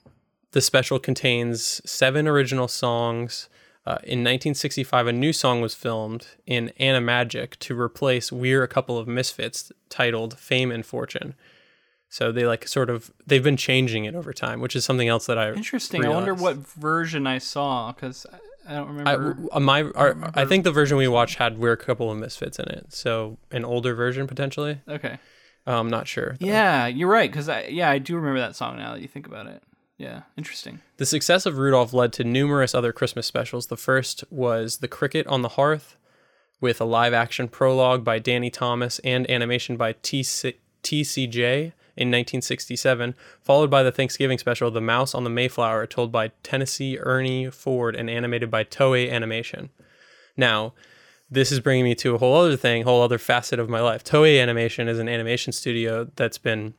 [0.52, 3.48] the special contains seven original songs,
[3.84, 8.96] Uh, in 1965, a new song was filmed in Animagic to replace "We're a Couple
[8.96, 11.34] of Misfits," titled "Fame and Fortune."
[12.08, 15.26] So they like sort of they've been changing it over time, which is something else
[15.26, 16.04] that I Interesting.
[16.04, 18.24] I wonder what version I saw because
[18.68, 19.48] I don't remember.
[19.52, 22.18] I, uh, my, our, I think the version we watched had "We're a Couple of
[22.18, 24.80] Misfits" in it, so an older version potentially.
[24.88, 25.18] okay.
[25.66, 26.36] Uh, I'm not sure.
[26.38, 26.46] though.
[26.46, 27.30] Yeah, you're right.
[27.30, 29.62] Because I yeah I do remember that song now that you think about it.
[30.02, 30.80] Yeah, interesting.
[30.96, 33.68] The success of Rudolph led to numerous other Christmas specials.
[33.68, 35.96] The first was The Cricket on the Hearth,
[36.60, 43.14] with a live action prologue by Danny Thomas and animation by TC- TCJ in 1967,
[43.40, 47.94] followed by the Thanksgiving special The Mouse on the Mayflower, told by Tennessee Ernie Ford
[47.94, 49.70] and animated by Toei Animation.
[50.36, 50.74] Now,
[51.30, 54.02] this is bringing me to a whole other thing, whole other facet of my life.
[54.02, 56.74] Toei Animation is an animation studio that's been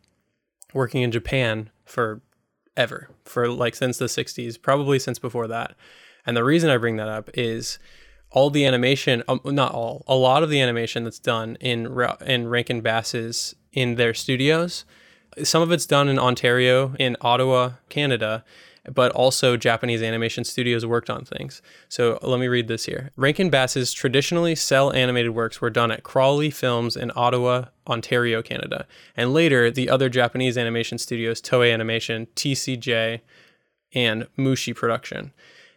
[0.73, 2.21] working in Japan for
[2.75, 5.75] ever, for like since the 60s, probably since before that.
[6.25, 7.79] And the reason I bring that up is
[8.31, 11.85] all the animation, um, not all, a lot of the animation that's done in
[12.25, 14.85] in Rankin Bass's in their studios.
[15.43, 18.43] Some of it's done in Ontario, in Ottawa, Canada,
[18.91, 21.61] but also Japanese animation studios worked on things.
[21.87, 23.11] So let me read this here.
[23.15, 28.85] Rankin Bass's traditionally cell animated works were done at Crawley Films in Ottawa, Ontario, Canada.
[29.15, 33.21] And later, the other Japanese animation studios, Toei Animation, TCJ,
[33.93, 35.31] and Mushi Production.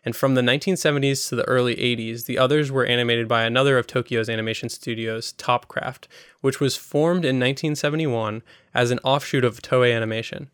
[0.05, 3.88] And from the 1970s to the early 80s, the others were animated by another of
[3.88, 6.07] Tokyo's animation studios, Topcraft,
[6.40, 8.42] which was formed in 1971
[8.73, 10.49] as an offshoot of Toei Animation.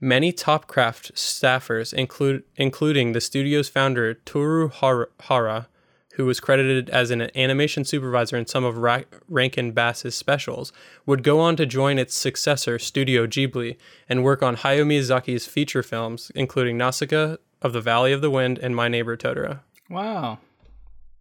[0.00, 5.68] Many Topcraft staffers, include, including the studio's founder, Toru Har- Hara,
[6.14, 10.72] who was credited as an animation supervisor in some of Ra- Rankin Bass's specials,
[11.06, 13.76] would go on to join its successor, Studio Ghibli,
[14.08, 18.58] and work on Hayao Miyazaki's feature films, including Nausicaa of the Valley of the Wind
[18.58, 19.60] and My Neighbor Totoro.
[19.90, 20.38] Wow.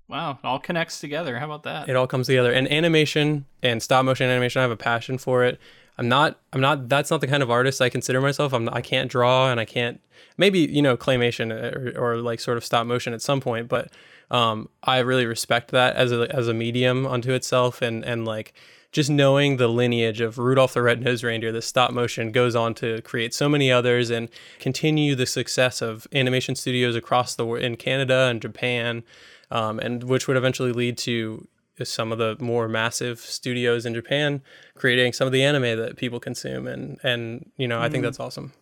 [0.07, 1.37] Wow, it all connects together.
[1.37, 1.89] How about that?
[1.89, 2.51] It all comes together.
[2.51, 5.59] And animation and stop motion animation, I have a passion for it.
[5.97, 6.39] I'm not.
[6.53, 6.89] I'm not.
[6.89, 8.53] That's not the kind of artist I consider myself.
[8.53, 8.65] I'm.
[8.65, 9.99] Not, I can't draw, and I can't.
[10.37, 13.91] Maybe you know claymation or, or like sort of stop motion at some point, but
[14.29, 18.53] um, I really respect that as a as a medium unto itself, and and like
[18.91, 23.01] just knowing the lineage of Rudolph the Red-Nosed Reindeer, the stop motion goes on to
[23.01, 24.29] create so many others and
[24.59, 29.03] continue the success of animation studios across the world in Canada and Japan,
[29.51, 31.47] um, and which would eventually lead to
[31.85, 34.41] some of the more massive studios in Japan
[34.75, 38.19] creating some of the anime that people consume, and and you know I think that's
[38.19, 38.53] awesome.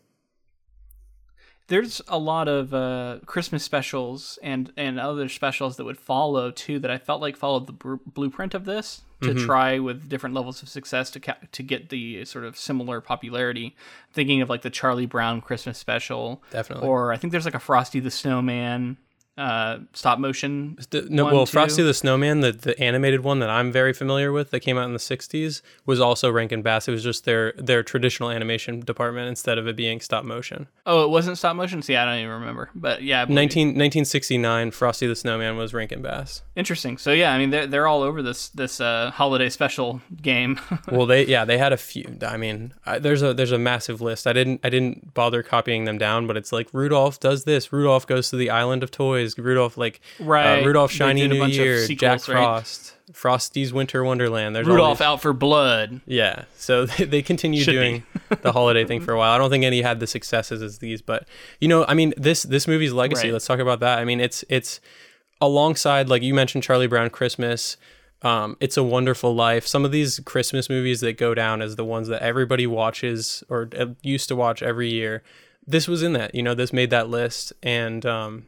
[1.67, 6.78] There's a lot of uh, Christmas specials and and other specials that would follow too
[6.80, 10.62] that I felt like followed the br- blueprint of this to try with different levels
[10.62, 13.75] of success to ca- to get the sort of similar popularity.
[14.13, 16.88] Thinking of like the Charlie Brown Christmas special, Definitely.
[16.88, 18.97] or I think there's like a Frosty the Snowman
[19.37, 20.77] uh, stop motion.
[20.91, 21.51] The- no, one, well, too.
[21.51, 24.85] Frosty the Snowman, the, the animated one that I'm very familiar with, that came out
[24.85, 26.87] in the '60s, was also Rankin Bass.
[26.87, 30.67] It was just their their traditional animation department instead of it being stop motion.
[30.85, 31.81] Oh, it wasn't stop motion.
[31.81, 32.69] See, I don't even remember.
[32.75, 33.65] But yeah, I believe you.
[33.65, 36.43] 19, 1969, Frosty the Snowman was Rankin Bass.
[36.55, 36.97] interesting.
[36.97, 40.59] So yeah, I mean they're they're all over this this uh, holiday special game.
[40.91, 42.17] Well, they yeah they had a few.
[42.21, 44.27] I mean, I, there's a there's a massive list.
[44.27, 47.73] I didn't I didn't bother copying them down, but it's like Rudolph does this.
[47.73, 49.24] Rudolph goes to the island of toys.
[49.38, 50.61] Rudolph like Right.
[50.61, 51.85] Uh, Rudolph Shiny New bunch of Year.
[51.85, 52.43] sequels, Jack right?
[52.43, 52.93] Frost.
[53.13, 54.55] Frosty's Winter Wonderland.
[54.55, 56.01] There's Rudolph out for blood.
[56.05, 58.03] Yeah, so they, they continue Should doing
[58.41, 59.31] the holiday thing for a while.
[59.31, 61.27] I don't think any had the successes as these, but
[61.59, 63.27] you know, I mean, this this movie's legacy.
[63.27, 63.33] Right.
[63.33, 63.99] Let's talk about that.
[63.99, 64.79] I mean, it's it's
[65.41, 67.77] alongside like you mentioned Charlie Brown Christmas.
[68.21, 69.67] Um, it's a Wonderful Life.
[69.67, 73.69] Some of these Christmas movies that go down as the ones that everybody watches or
[73.77, 75.21] uh, used to watch every year.
[75.67, 76.33] This was in that.
[76.33, 78.47] You know, this made that list, and um,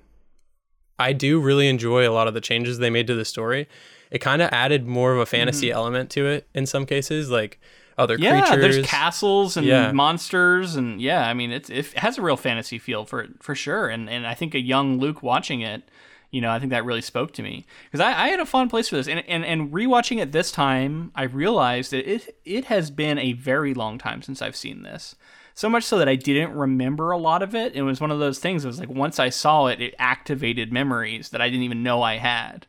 [1.00, 3.68] I do really enjoy a lot of the changes they made to the story.
[4.10, 5.78] It kind of added more of a fantasy mm-hmm.
[5.78, 7.60] element to it in some cases, like
[7.98, 8.76] other Yeah, creatures.
[8.76, 9.92] there's castles and Yeah.
[9.92, 13.88] monsters, and yeah, I mean it's it has a real fantasy feel for for sure.
[13.88, 15.90] And and I think a young Luke watching it,
[16.32, 18.70] you know, I think that really spoke to me because I, I had a fun
[18.70, 19.08] place for this.
[19.08, 23.34] And and and rewatching it this time, I realized that it it has been a
[23.34, 25.16] very long time since I've seen this.
[25.58, 27.74] So much so that I didn't remember a lot of it.
[27.74, 28.64] It was one of those things.
[28.64, 32.04] It was like once I saw it, it activated memories that I didn't even know
[32.04, 32.68] I had.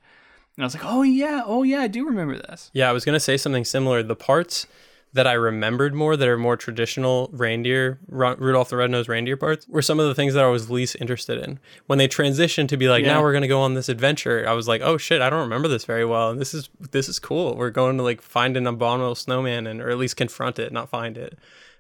[0.57, 2.71] And I was like, oh yeah, oh yeah, I do remember this.
[2.73, 4.03] Yeah, I was gonna say something similar.
[4.03, 4.67] The parts
[5.13, 9.69] that I remembered more that are more traditional reindeer, Ru- Rudolph the Red-Nosed Reindeer parts,
[9.69, 11.59] were some of the things that I was least interested in.
[11.89, 13.13] When they transitioned to be like, Yeah.
[13.13, 15.69] now we're gonna go on this adventure, I was like, oh shit, I don't remember
[15.69, 16.31] this very well.
[16.31, 17.55] And this is this is cool.
[17.55, 20.89] We're going to like find an abominable snowman and or at least confront it, not
[20.89, 21.39] find it.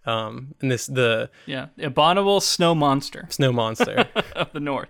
[0.09, 4.09] Um, and this the Yeah, abominable snow monster snow monster.
[4.35, 4.89] of the north.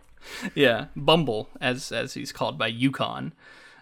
[0.55, 3.33] Yeah, Bumble, as as he's called by Yukon,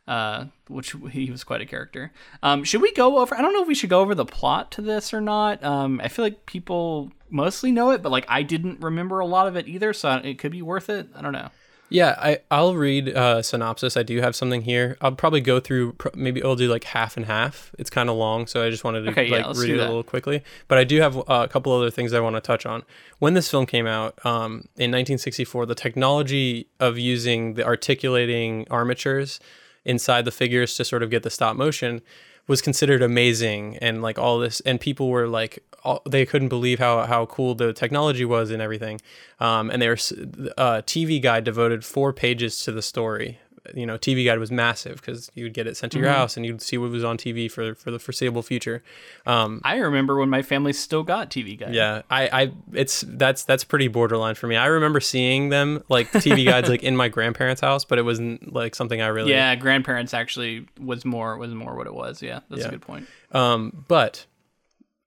[0.06, 2.12] uh, which he was quite a character.
[2.42, 3.34] Um, should we go over?
[3.34, 5.62] I don't know if we should go over the plot to this or not.
[5.64, 9.48] Um, I feel like people mostly know it, but like I didn't remember a lot
[9.48, 11.08] of it either, so it could be worth it.
[11.16, 11.48] I don't know.
[11.88, 13.96] Yeah, I I'll read uh, synopsis.
[13.96, 14.96] I do have something here.
[15.00, 15.92] I'll probably go through.
[15.92, 17.72] Pro- maybe I'll do like half and half.
[17.78, 19.82] It's kind of long, so I just wanted to Okay, like let's read it a
[19.82, 20.42] little quickly.
[20.66, 22.82] But I do have uh, a couple other things I want to touch on.
[23.18, 29.38] When this film came out um, in 1964, the technology of using the articulating armatures
[29.84, 32.02] inside the figures to sort of get the stop motion
[32.46, 36.78] was considered amazing and like all this and people were like all, they couldn't believe
[36.78, 39.00] how how cool the technology was and everything.
[39.40, 43.38] Um, and they were uh, TV Guide devoted four pages to the story
[43.74, 46.36] you know TV Guide was massive because you would get it sent to your house
[46.36, 48.82] and you'd see what was on TV for for the foreseeable future
[49.26, 51.74] um, I remember when my family still got TV guide.
[51.74, 54.56] yeah, I, I, it's that's that's pretty borderline for me.
[54.56, 58.52] I remember seeing them like TV guides like in my grandparents' house, but it wasn't
[58.52, 59.32] like something I really.
[59.32, 62.22] Yeah, grandparents actually was more was more what it was.
[62.22, 62.68] Yeah, that's Yeah.
[62.68, 63.06] a good point.
[63.32, 64.26] Um, but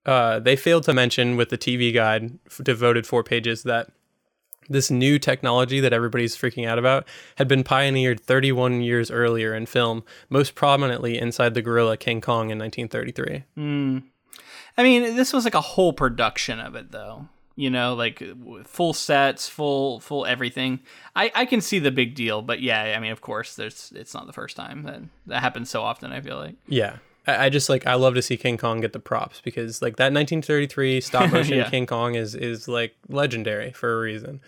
[0.06, 3.90] uh, they failed to mention with the TV guide f- devoted four pages that
[4.70, 7.06] this new technology that everybody's freaking out about
[7.36, 12.50] had been pioneered 31 years earlier in film, most prominently inside the gorilla King Kong
[12.50, 13.44] in 1933.
[13.56, 13.98] Hmm.
[14.78, 17.28] I mean, this was like a whole production of it, though.
[17.56, 18.22] You know, like
[18.64, 20.80] full sets, full full everything.
[21.14, 24.14] I I can see the big deal, but yeah, I mean, of course, there's it's
[24.14, 26.12] not the first time that that happens so often.
[26.12, 26.54] I feel like.
[26.68, 26.96] Yeah.
[27.26, 29.96] I I just like I love to see King Kong get the props because like
[29.96, 31.68] that 1933 stop motion Yeah.
[31.68, 34.40] King Kong is is like legendary for a reason.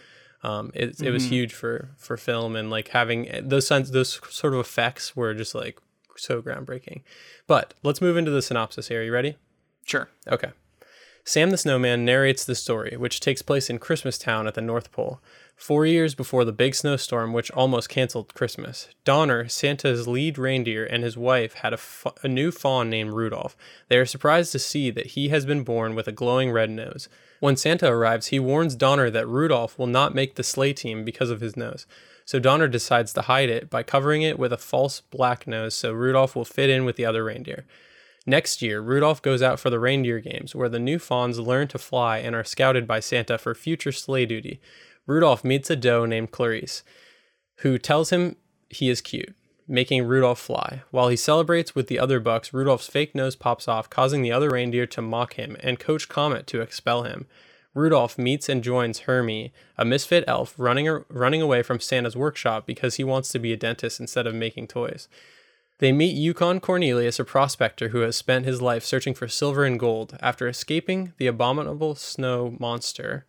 [0.43, 4.55] Um, it it was huge for for film and like having those sense those sort
[4.55, 5.78] of effects were just like
[6.16, 7.03] so groundbreaking.
[7.47, 9.01] But let's move into the synopsis here.
[9.01, 9.36] Are You ready?
[9.84, 10.09] Sure.
[10.28, 10.51] Okay.
[11.24, 15.20] Sam the Snowman narrates the story, which takes place in Christmastown at the North Pole,
[15.55, 18.88] four years before the big snowstorm which almost canceled Christmas.
[19.05, 23.57] Donner, Santa's lead reindeer, and his wife had a, fa- a new fawn named Rudolph.
[23.88, 27.09] They are surprised to see that he has been born with a glowing red nose.
[27.43, 31.28] When Santa arrives, he warns Donner that Rudolph will not make the sleigh team because
[31.28, 31.86] of his nose.
[32.24, 35.90] So Donner decides to hide it by covering it with a false black nose so
[35.90, 37.66] Rudolph will fit in with the other reindeer.
[38.26, 41.78] Next year, Rudolph goes out for the reindeer games, where the new fawns learn to
[41.78, 44.61] fly and are scouted by Santa for future sleigh duty.
[45.09, 46.84] Rudolph meets a doe named Clarice,
[47.62, 48.36] who tells him
[48.70, 49.34] he is cute,
[49.72, 50.82] making Rudolph fly.
[50.90, 54.50] While he celebrates with the other bucks, Rudolph's fake nose pops off, causing the other
[54.50, 57.26] reindeer to mock him and Coach Comet to expel him.
[57.74, 62.96] Rudolph meets and joins Hermie, a misfit elf running, running away from Santa's workshop because
[62.96, 65.08] he wants to be a dentist instead of making toys.
[65.78, 69.80] They meet Yukon Cornelius, a prospector who has spent his life searching for silver and
[69.80, 70.18] gold.
[70.20, 73.24] After escaping the abominable snow monster,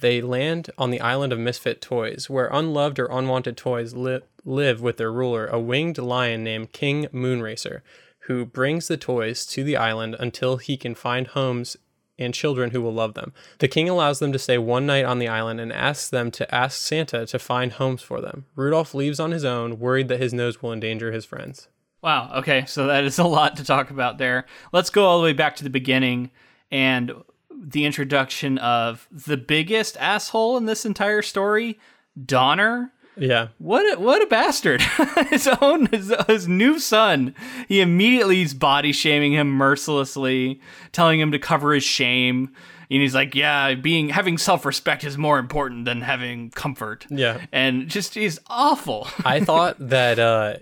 [0.00, 4.80] they land on the island of misfit toys, where unloved or unwanted toys li- live
[4.80, 7.80] with their ruler, a winged lion named King Moonracer,
[8.24, 11.76] who brings the toys to the island until he can find homes
[12.18, 13.32] and children who will love them.
[13.58, 16.54] The king allows them to stay one night on the island and asks them to
[16.54, 18.44] ask Santa to find homes for them.
[18.54, 21.68] Rudolph leaves on his own, worried that his nose will endanger his friends.
[22.02, 22.30] Wow.
[22.36, 22.66] Okay.
[22.66, 24.46] So that is a lot to talk about there.
[24.72, 26.30] Let's go all the way back to the beginning
[26.70, 27.12] and
[27.50, 31.78] the introduction of the biggest asshole in this entire story,
[32.24, 32.92] Donner.
[33.16, 33.48] Yeah.
[33.58, 34.82] What a, what a bastard!
[35.30, 37.34] his own his, his new son.
[37.68, 40.60] He immediately is body shaming him mercilessly,
[40.92, 42.54] telling him to cover his shame.
[42.90, 47.44] And he's like, "Yeah, being having self respect is more important than having comfort." Yeah.
[47.52, 49.06] and just he's awful.
[49.24, 50.54] I thought that uh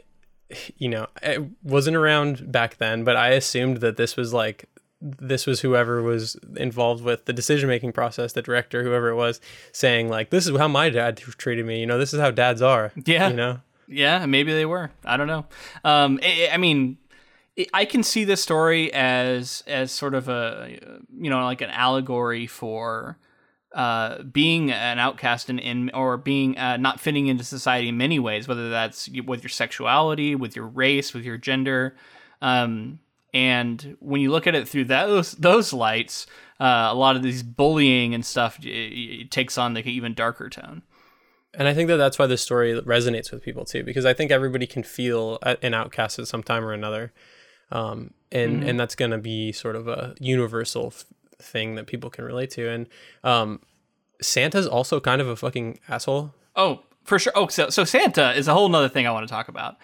[0.78, 4.64] you know, it wasn't around back then, but I assumed that this was like
[5.01, 9.40] this was whoever was involved with the decision making process, the director, whoever it was,
[9.72, 12.62] saying like, "This is how my dad treated me." You know, this is how dads
[12.62, 12.92] are.
[13.07, 13.28] Yeah.
[13.28, 13.61] you know.
[13.86, 14.90] Yeah, maybe they were.
[15.05, 15.46] I don't know.
[15.82, 16.99] Um, I, I mean,
[17.72, 20.78] I- can see this story as as sort of a
[21.16, 23.18] you know like an allegory for
[23.74, 28.18] uh, being an outcast and in or being uh, not fitting into society in many
[28.18, 31.96] ways, whether that's with your sexuality, with your race, with your gender.
[32.42, 32.99] Um,
[33.34, 36.26] and when you look at it through those those lights,
[36.60, 40.14] uh, a lot of these bullying and stuff it, it takes on like an even
[40.14, 40.82] darker tone.
[41.54, 44.30] And I think that that's why this story resonates with people too, because I think
[44.30, 47.12] everybody can feel an outcast at some time or another,
[47.72, 51.04] um, and and that's going to be sort of a universal f-
[51.40, 52.68] thing that people can relate to.
[52.68, 52.86] And
[53.24, 53.60] um,
[54.20, 56.34] Santa's also kind of a fucking asshole.
[56.54, 57.32] Oh, for sure.
[57.34, 59.76] Oh, so, so Santa is a whole nother thing I want to talk about.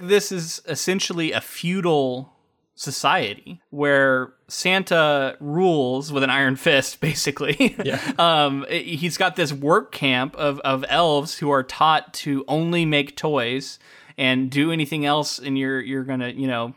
[0.00, 2.32] This is essentially a feudal
[2.74, 7.76] society where Santa rules with an iron fist, basically.
[7.84, 8.12] Yeah.
[8.18, 13.16] um, he's got this work camp of, of elves who are taught to only make
[13.16, 13.78] toys
[14.18, 16.74] and do anything else, and you're you're gonna you know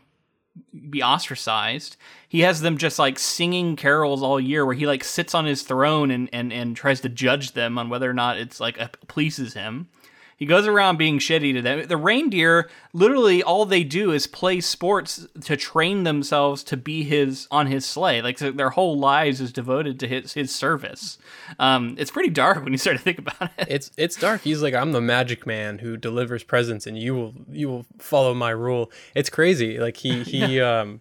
[0.88, 1.96] be ostracized.
[2.28, 5.62] He has them just like singing carols all year, where he like sits on his
[5.62, 9.54] throne and and and tries to judge them on whether or not it's like pleases
[9.54, 9.88] him.
[10.36, 11.86] He goes around being shitty to them.
[11.88, 17.48] The reindeer, literally, all they do is play sports to train themselves to be his
[17.50, 18.20] on his sleigh.
[18.20, 21.16] Like so their whole lives is devoted to his his service.
[21.58, 23.66] Um, it's pretty dark when you start to think about it.
[23.68, 24.42] It's it's dark.
[24.42, 28.34] He's like, I'm the magic man who delivers presents, and you will you will follow
[28.34, 28.92] my rule.
[29.14, 29.78] It's crazy.
[29.78, 31.00] Like he he um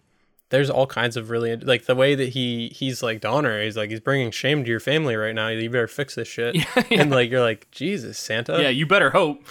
[0.50, 3.64] there's all kinds of really like the way that he he's like Donner.
[3.64, 5.48] He's like he's bringing shame to your family right now.
[5.50, 6.56] You better fix this shit.
[6.76, 7.02] Yeah, yeah.
[7.02, 8.62] And like you're like Jesus Santa.
[8.62, 9.43] Yeah, you better hope.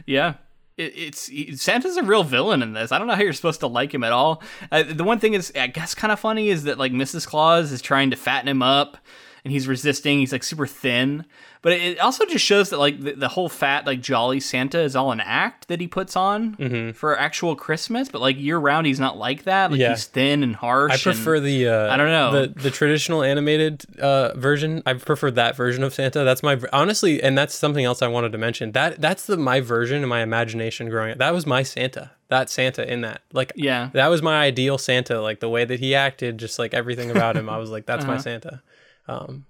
[0.05, 0.35] yeah.
[0.77, 2.91] It, it's he- Santa's a real villain in this.
[2.91, 4.41] I don't know how you're supposed to like him at all.
[4.71, 7.27] Uh, the one thing is, I guess, kind of funny is that like Mrs.
[7.27, 8.97] Claus is trying to fatten him up,
[9.43, 10.19] and he's resisting.
[10.19, 11.25] He's like super thin,
[11.61, 14.95] but it also just shows that like the, the whole fat like jolly Santa is
[14.95, 18.09] all an act that he puts on for actual Christmas.
[18.09, 19.71] But like year round, he's not like that.
[19.71, 19.89] Like Yeah.
[19.91, 20.91] he's thin and harsh.
[20.93, 22.31] I prefer and- the uh, I don't know.
[22.31, 24.81] the the traditional animated uh, version.
[24.85, 26.23] I prefer that version of Santa.
[26.23, 28.71] That's my honestly, and that's something else I wanted to mention.
[28.73, 31.17] That that's the my version and my imagination growing up.
[31.17, 32.11] That was my Santa.
[32.29, 33.89] That Santa in that like Yeah.
[33.93, 35.19] that was my ideal Santa.
[35.19, 37.49] Like the way that he acted, just like everything about him.
[37.49, 38.21] I was like, that's my Uh-huh.
[38.21, 38.61] Santa.
[39.09, 39.45] Um,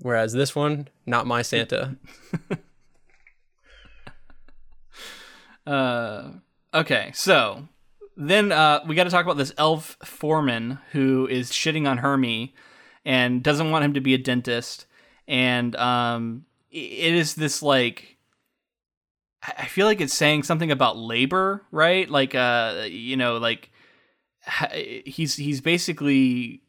[0.00, 1.96] whereas this one, not my Santa.
[5.66, 6.30] Uh,
[6.72, 7.66] okay, so
[8.16, 12.54] then uh, we got to talk about this elf foreman who is shitting on Hermie
[13.04, 14.86] and doesn't want him to be a dentist.
[15.26, 18.16] And um, it is this like
[19.42, 22.08] I feel like it's saying something about labor, right?
[22.08, 23.70] Like uh, you know, like
[25.04, 26.62] he's he's basically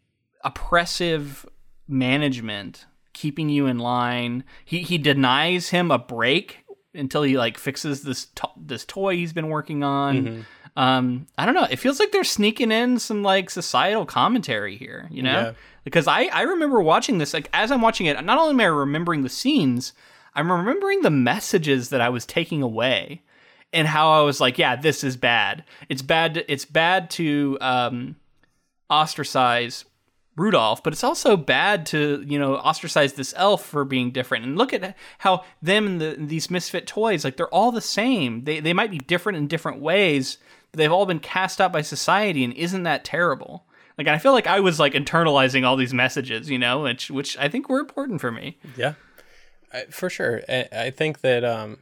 [0.44, 1.46] oppressive
[1.88, 4.44] management keeping you in line.
[4.66, 9.34] He he denies him a break until he like fixes this to- this toy he's
[9.34, 10.46] been working on.
[10.76, 11.68] Um, I don't know.
[11.70, 15.32] It feels like they're sneaking in some like societal commentary here, you know?
[15.42, 15.52] Yeah.
[15.84, 18.66] Because I I remember watching this like as I'm watching it, not only am I
[18.66, 19.94] remembering the scenes,
[20.36, 23.24] I'm remembering the messages that I was taking away
[23.74, 25.64] and how I was like, yeah, this is bad.
[25.90, 26.36] It's bad.
[26.36, 28.16] To, it's bad to um,
[28.90, 29.86] ostracize
[30.38, 34.46] Rudolph, but it's also bad to you know ostracize this elf for being different.
[34.46, 38.44] And look at how them and the, these misfit toys, like they're all the same.
[38.44, 40.38] They they might be different in different ways,
[40.72, 42.44] but they've all been cast out by society.
[42.44, 43.66] And isn't that terrible?
[43.98, 47.36] Like I feel like I was like internalizing all these messages, you know, which which
[47.38, 48.60] I think were important for me.
[48.78, 48.94] Yeah,
[49.74, 50.44] I, for sure.
[50.48, 51.80] I, I think that um,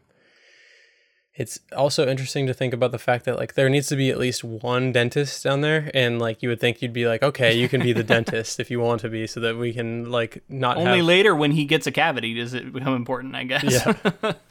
[1.38, 4.18] it's also interesting to think about the fact that like there needs to be at
[4.18, 7.68] least one dentist down there, and like you would think you'd be like, okay, you
[7.68, 10.78] can be the dentist if you want to be, so that we can like not
[10.78, 11.06] Only have.
[11.06, 13.64] later when he gets a cavity does it become important, I guess.
[13.64, 14.34] Yeah.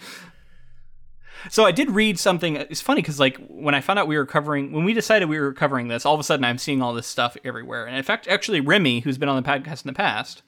[1.50, 2.56] So I did read something.
[2.56, 5.38] It's funny because like when I found out we were covering, when we decided we
[5.38, 7.86] were covering this, all of a sudden I'm seeing all this stuff everywhere.
[7.86, 10.42] And in fact, actually, Remy, who's been on the podcast in the past,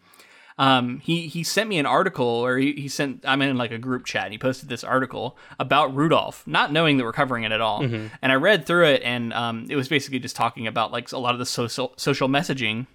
[0.59, 3.25] um, he he sent me an article, or he, he sent.
[3.27, 4.25] I'm in like a group chat.
[4.25, 7.83] And he posted this article about Rudolph, not knowing that we're covering it at all.
[8.23, 11.19] And I read through it, and um, it was basically just talking about like a
[11.19, 12.87] lot of the social social messaging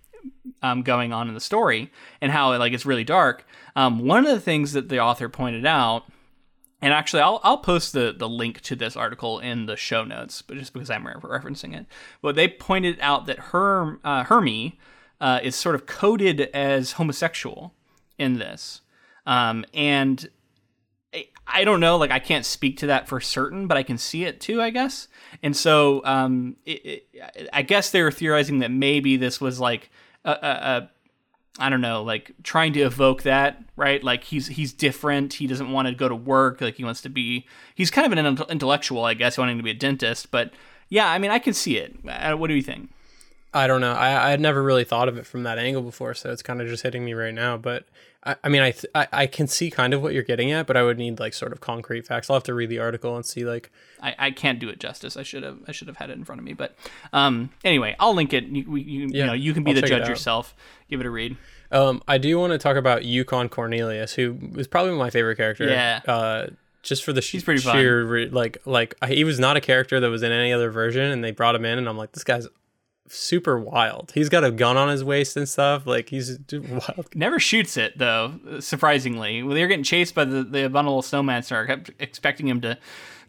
[0.63, 3.45] um, going on in the story and how like it's really dark.
[3.75, 6.05] Um, one of the things that the author pointed out
[6.81, 10.41] and actually, I'll I'll post the the link to this article in the show notes,
[10.41, 11.85] but just because I'm re- referencing it.
[12.23, 14.79] But they pointed out that Herm uh, Hermie
[15.21, 17.73] uh, is sort of coded as homosexual
[18.17, 18.81] in this,
[19.25, 20.29] um, and
[21.47, 24.23] I- don't know, like I can't speak to that for certain, but I can see
[24.23, 25.07] it too, I guess.
[25.43, 29.89] And so, um, it, it, I guess they were theorizing that maybe this was like
[30.25, 30.89] a, a, a
[31.59, 34.01] I don't know, like trying to evoke that, right?
[34.03, 35.33] Like he's he's different.
[35.33, 36.61] He doesn't want to go to work.
[36.61, 37.45] Like he wants to be.
[37.75, 40.31] He's kind of an intellectual, I guess, wanting to be a dentist.
[40.31, 40.53] But
[40.87, 41.97] yeah, I mean, I can see it.
[42.07, 42.89] Uh, what do you think?
[43.53, 43.93] I don't know.
[43.93, 46.61] I I had never really thought of it from that angle before, so it's kind
[46.61, 47.57] of just hitting me right now.
[47.57, 47.85] But
[48.23, 50.67] I, I mean, I, th- I I can see kind of what you're getting at,
[50.67, 52.29] but I would need like sort of concrete facts.
[52.29, 53.69] I'll have to read the article and see like
[54.01, 55.17] I, I can't do it justice.
[55.17, 56.53] I should have I should have had it in front of me.
[56.53, 56.75] But
[57.11, 58.45] um, anyway, I'll link it.
[58.45, 60.55] You, you, you Yeah, know, you can be I'll the judge yourself.
[60.89, 61.35] Give it a read.
[61.73, 65.67] Um, I do want to talk about Yukon Cornelius, who was probably my favorite character.
[65.69, 66.01] Yeah.
[66.07, 66.47] Uh,
[66.83, 67.75] just for the sh- He's pretty fun.
[67.75, 71.03] sheer like like I- he was not a character that was in any other version,
[71.11, 72.47] and they brought him in, and I'm like, this guy's
[73.07, 74.11] super wild.
[74.13, 75.85] He's got a gun on his waist and stuff.
[75.85, 77.07] Like he's wild.
[77.15, 78.39] Never shoots it though.
[78.59, 82.77] Surprisingly, when they're getting chased by the the abominable snowmancer, I kept expecting him to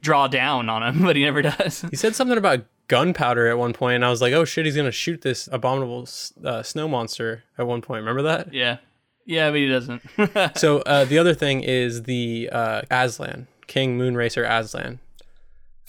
[0.01, 1.83] draw down on him, but he never does.
[1.91, 4.77] He said something about gunpowder at one point, and I was like, "Oh shit, he's
[4.77, 6.09] gonna shoot this abominable
[6.45, 8.53] uh, snow monster." At one point, remember that?
[8.53, 8.79] yeah,
[9.25, 10.03] yeah, but he doesn't.
[10.59, 15.01] So uh, the other thing is the uh, Aslan, King Moonracer Aslan.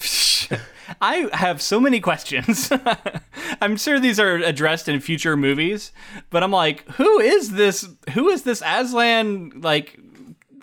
[1.00, 2.70] I have so many questions.
[3.60, 5.92] I'm sure these are addressed in future movies,
[6.30, 7.88] but I'm like, who is this?
[8.12, 9.60] Who is this Aslan?
[9.60, 9.98] Like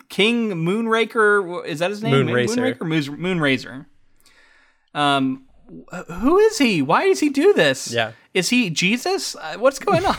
[0.08, 1.64] King Moonraker?
[1.66, 2.26] Is that his name?
[2.26, 2.78] Moonracer.
[2.78, 3.86] Moonraker, Moon, Moonracer.
[4.94, 5.44] Um,
[6.20, 6.82] who is he?
[6.82, 7.92] Why does he do this?
[7.92, 8.12] Yeah.
[8.34, 9.36] Is he Jesus?
[9.36, 10.16] Uh, What's going on?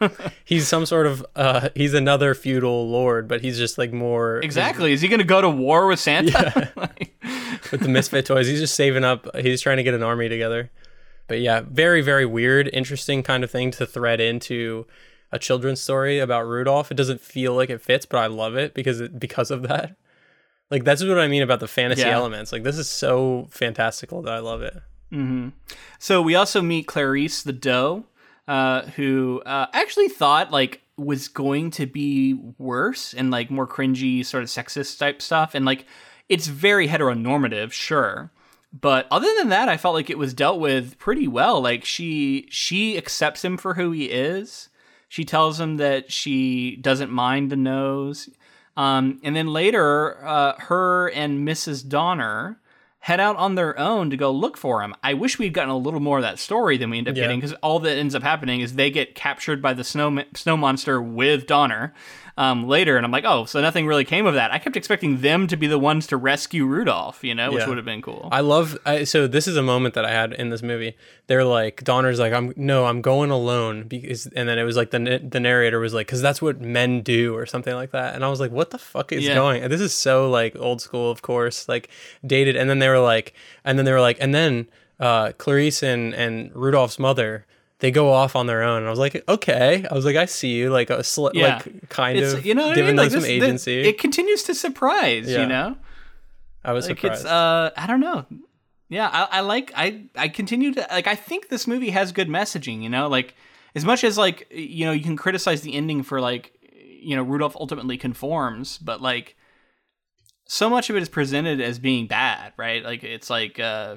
[0.44, 4.92] He's some sort of uh, he's another feudal lord, but he's just like more exactly.
[4.92, 6.72] Is he going to go to war with Santa?
[6.76, 7.14] Like-
[7.70, 8.48] with the misfit toys.
[8.48, 9.28] He's just saving up.
[9.36, 10.70] He's trying to get an army together.
[11.28, 14.86] But yeah, very very weird, interesting kind of thing to thread into
[15.30, 16.90] a children's story about Rudolph.
[16.90, 19.94] It doesn't feel like it fits, but I love it because it, because of that.
[20.70, 22.10] Like that's what I mean about the fantasy Yeah.
[22.16, 22.50] elements.
[22.52, 24.74] Like this is so fantastical that I love it.
[25.98, 28.04] So we also meet Clarice the doe,
[28.48, 34.24] uh, who uh, actually thought like was going to be worse and like more cringy,
[34.24, 35.86] sort of sexist type stuff, and like
[36.28, 38.30] it's very heteronormative, sure.
[38.72, 41.60] But other than that, I felt like it was dealt with pretty well.
[41.60, 44.70] Like she she accepts him for who he is.
[45.08, 48.30] She tells him that she doesn't mind the nose.
[48.78, 51.86] Um, and then later, uh, her and Mrs.
[51.86, 52.61] Donner
[53.02, 54.94] head out on their own to go look for him.
[55.02, 57.24] I wish we'd gotten a little more of that story than we end up Yeah.
[57.24, 60.56] getting because all that ends up happening is they get captured by the snow snow
[60.56, 61.92] monster with Donner
[62.38, 64.50] um, later, and I'm like, oh, so nothing really came of that.
[64.52, 67.68] I kept expecting them to be the ones to rescue Rudolph, you know, which Yeah.
[67.68, 68.28] would have been cool.
[68.32, 70.96] I love I, so this is a moment that I had in this movie.
[71.26, 74.90] They're like Donner's like I'm no I'm going alone because and then it was like
[74.90, 78.24] the the narrator was like because that's what men do or something like that and
[78.24, 79.34] I was like what the fuck is Yeah.
[79.34, 81.88] going this is so like old school of course like
[82.26, 83.32] dated and then they were like
[83.64, 84.66] and then they were like and then
[85.00, 87.46] uh, Clarice and and Rudolph's mother
[87.82, 90.24] they go off on their own and I was like okay I was like I
[90.24, 91.56] see you like a sl- Yeah.
[91.56, 92.96] like kind it's of you know what I giving mean?
[92.96, 95.42] them Like some this- this- agency it continues to surprise, Yeah.
[95.42, 95.76] you know.
[96.64, 98.24] I was like surprised it's uh i don't know
[98.88, 102.28] yeah I, I like i i continue to like i think this movie has good
[102.28, 103.34] messaging you know like
[103.74, 106.52] as much as like you know you can criticize the ending for like
[107.08, 109.34] you know rudolph ultimately conforms but like
[110.46, 113.96] so much of it is presented as being bad right like it's like uh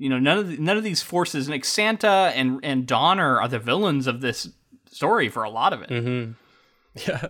[0.00, 3.48] you know none of the, none of these forces like santa and and donner are
[3.48, 4.48] the villains of this
[4.90, 6.32] story for a lot of it Mm-hmm.
[7.06, 7.28] Yeah.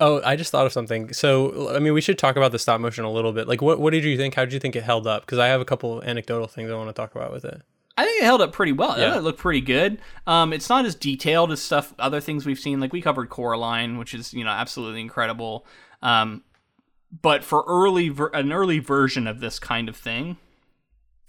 [0.00, 1.12] Oh, I just thought of something.
[1.12, 3.48] So, I mean, we should talk about the stop motion a little bit.
[3.48, 4.36] Like, what what did you think?
[4.36, 5.22] How did you think it held up?
[5.26, 7.60] Because I have a couple of anecdotal things I want to talk about with it.
[7.96, 8.96] I think it held up pretty well.
[8.96, 9.08] Yeah.
[9.08, 9.18] Yeah.
[9.18, 9.98] It looked pretty good.
[10.28, 12.78] Um, it's not as detailed as stuff other things we've seen.
[12.78, 15.66] Like we covered Coraline, which is you know absolutely incredible.
[16.00, 16.44] Um,
[17.20, 20.36] but for early ver- an early version of this kind of thing,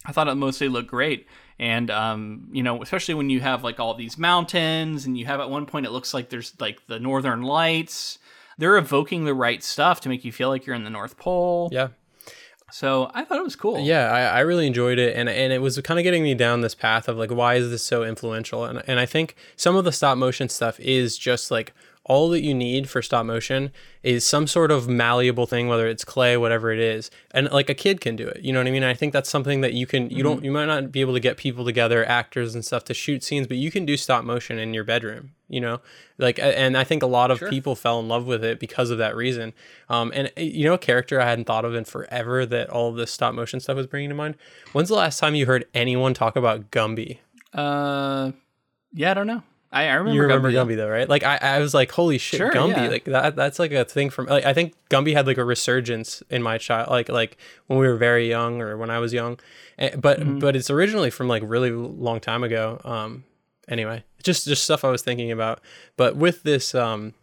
[0.05, 1.27] I thought it mostly looked great.
[1.59, 5.39] And um, you know, especially when you have like all these mountains, and you have
[5.39, 8.17] at one point it looks like there's like the Northern Lights.
[8.57, 11.69] They're evoking the right stuff to make you feel like you're in the North Pole.
[11.71, 11.89] Yeah.
[12.71, 13.79] So I thought it was cool.
[13.79, 16.61] Yeah, I, I really enjoyed it, and and it was kind of getting me down
[16.61, 18.65] this path of like, why is this so influential?
[18.65, 21.73] And and I think some of the stop motion stuff is just like
[22.09, 26.03] all that you need for stop motion is some sort of malleable thing, whether it's
[26.03, 28.41] clay, whatever it is, and like a kid can do it.
[28.41, 28.83] You know what I mean?
[28.83, 31.19] I think that's something that you can you don't you might not be able to
[31.19, 34.57] get people together, actors and stuff to shoot scenes, but you can do stop motion
[34.57, 35.31] in your bedroom.
[35.47, 35.81] You know,
[36.17, 38.97] like and I think a lot of people fell in love with it because of
[38.97, 39.53] that reason.
[39.87, 42.91] Um, and uh, you know, a character I hadn't thought of in forever that all
[42.91, 44.35] this stop motion stuff was bringing to mind.
[44.73, 47.19] When's the last time you heard anyone talk about Gumby?
[47.53, 48.31] Uh,
[48.93, 49.43] yeah, I don't know.
[49.71, 50.15] I, I remember.
[50.15, 51.07] You remember Gumby, Gumby, though, right?
[51.07, 52.69] Like I, I was like, holy shit, Sure, Gumby!
[52.83, 52.87] yeah.
[52.89, 54.25] Like that, that's like a thing from.
[54.25, 57.87] Like, I think Gumby had like a resurgence in my child, like like when we
[57.87, 59.39] were very young or when I was young,
[59.77, 60.39] Eh, but Mm-hmm.
[60.39, 62.81] but it's originally from like really long time ago.
[62.83, 63.25] Um,
[63.67, 65.61] anyway, just just stuff I was thinking about.
[65.97, 67.13] But with this, um,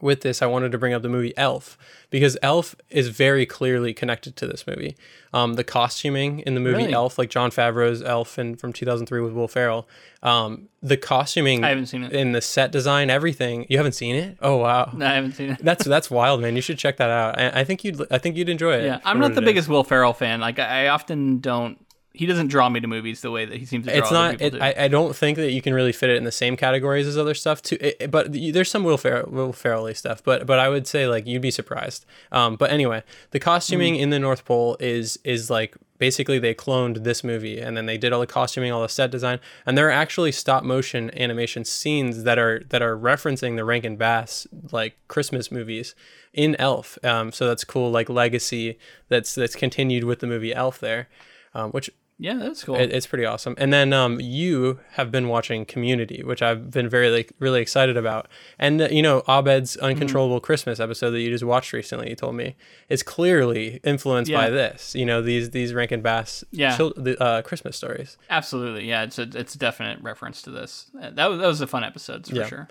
[0.00, 1.78] with this, I wanted to bring up the movie Elf
[2.10, 4.96] because Elf is very clearly connected to this movie.
[5.32, 6.92] Um, the costuming in the movie Really?
[6.92, 9.88] Elf, like Jon Favreau's Elf and from 2003 with Will Ferrell,
[10.22, 12.12] um, the costuming I haven't seen it.
[12.12, 13.66] in the set design, everything.
[13.68, 14.36] You haven't seen it?
[14.42, 15.58] Oh wow, No, I haven't seen it.
[15.62, 16.54] that's that's wild, man.
[16.56, 17.38] You should check that out.
[17.38, 18.84] I, I think you'd I think you'd enjoy it.
[18.84, 19.48] Yeah, I'm not the it is.
[19.48, 20.40] biggest Will Ferrell fan.
[20.40, 21.83] Like I, I often don't.
[22.16, 24.40] He doesn't draw me to movies the way that he seems to draw it's not.
[24.40, 24.62] It.
[24.62, 27.18] I, I don't think that you can really fit it in the same categories as
[27.18, 27.60] other stuff.
[27.60, 29.52] Too, it, but there's some Will Ferrell, Will
[29.94, 30.22] stuff.
[30.22, 32.06] But but I would say like you'd be surprised.
[32.30, 33.02] Um, but anyway,
[33.32, 37.76] the costuming in the North Pole is is like basically they cloned this movie and
[37.76, 40.62] then they did all the costuming, all the set design, and there are actually stop
[40.62, 45.96] motion animation scenes that are that are referencing the Rankin Bass like Christmas movies
[46.32, 46.96] in Elf.
[47.02, 51.08] Um, so that's cool, like legacy that's that's continued with the movie Elf there,
[51.54, 52.76] um, which yeah, that's cool.
[52.76, 53.54] it, it's pretty awesome.
[53.58, 57.96] And then um, you have been watching Community, which I've been very like really excited
[57.96, 58.28] about.
[58.58, 59.84] And uh, you know, Abed's Mm-hmm.
[59.86, 62.54] Uncontrollable Christmas episode that you just watched recently, you told me,
[62.88, 64.94] is clearly influenced by this.
[64.94, 66.76] You know, these these Rankin Bass Yeah.
[66.76, 68.16] chil- the, uh, Christmas stories.
[68.30, 69.02] Absolutely, yeah.
[69.02, 70.90] It's a it's a definite reference to this.
[71.00, 72.46] Uh, That was that was a fun episode for Yeah.
[72.46, 72.68] sure.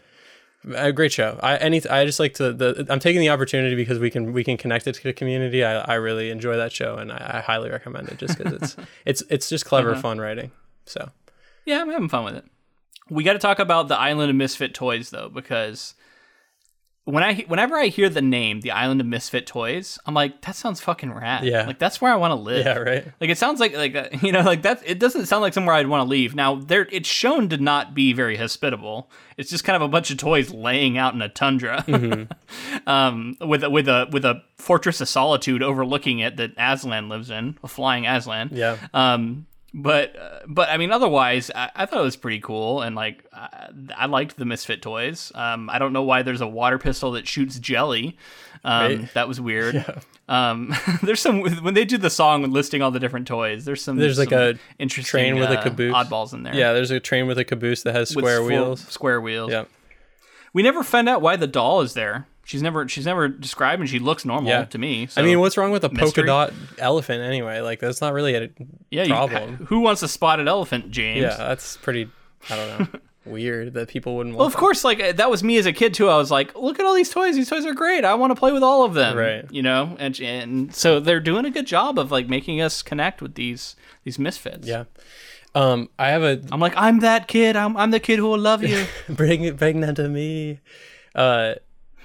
[0.76, 1.38] A great show.
[1.44, 4.44] I any I just like to the I'm taking the opportunity because we can we
[4.44, 5.64] can connect it to the community.
[5.64, 8.76] I, I really enjoy that show and I, I highly recommend it just because it's
[9.06, 10.02] it's it's just clever Uh-huh.
[10.02, 10.52] fun writing.
[10.86, 11.10] So
[11.66, 12.46] Yeah, I'm having fun with it.
[13.10, 15.96] We got to talk about the Island of Misfit Toys though, because
[17.06, 20.56] when I whenever I hear the name, the Island of Misfit Toys, I'm like, that
[20.56, 21.44] sounds fucking rad.
[21.44, 21.68] Yeah.
[21.68, 22.66] like that's where I want to live.
[22.66, 23.06] yeah, right.
[23.20, 24.82] Like it sounds like like you know like that.
[24.86, 26.34] It doesn't sound like somewhere I'd want to leave.
[26.34, 29.10] Now there, it's shown to not be very hospitable.
[29.36, 31.84] It's just kind of a bunch of toys laying out in a tundra,
[32.88, 37.30] um, with a, with a with a fortress of solitude overlooking it that Aslan lives
[37.30, 38.50] in, a flying Aslan.
[38.54, 38.78] Yeah.
[38.94, 42.96] Um, but uh, but I mean, otherwise, I, I thought it was pretty cool, and
[42.96, 45.32] like I, I liked the Misfit toys.
[45.36, 48.18] Um, I don't know why there's a water pistol that shoots jelly.
[48.66, 49.14] Um, Right.
[49.14, 49.76] that was weird.
[50.30, 50.52] Yeah.
[50.52, 53.66] Um, there's some when they do the song listing all the different toys.
[53.66, 55.94] There's some There's like a interesting train with a uh, caboose.
[55.94, 56.56] oddballs in there.
[56.56, 58.80] Yeah, there's a train with a caboose that has square wheels.
[58.88, 59.52] Square wheels.
[59.52, 59.66] Yeah.
[60.54, 62.26] We never find out why the doll is there.
[62.46, 64.66] She's never she's never described, and she looks normal Yeah.
[64.66, 65.08] to me.
[65.16, 67.62] I mean, what's wrong with a polka dot elephant anyway?
[67.62, 68.50] Like that's not really a
[68.90, 69.56] yeah, you- problem.
[69.70, 71.22] who wants a spotted elephant, James?
[71.22, 72.10] yeah, that's pretty.
[72.50, 73.00] I don't know.
[73.26, 74.36] weird that people wouldn't.
[74.36, 76.10] Want Well, of course, like uh, that was me as a kid too.
[76.10, 77.36] I was like, "Look at all these toys.
[77.36, 78.04] These toys are great.
[78.04, 79.46] I want to play with all of them." Right.
[79.50, 83.22] You know, and and so they're doing a good job of like making us connect
[83.22, 84.68] with these these misfits.
[84.68, 84.84] Yeah.
[85.56, 87.56] Um, I have a I'm like, I'm that kid.
[87.56, 88.86] I'm I'm the kid who will love you.
[89.10, 90.60] bring it, bring that to me.
[91.16, 91.54] Uh,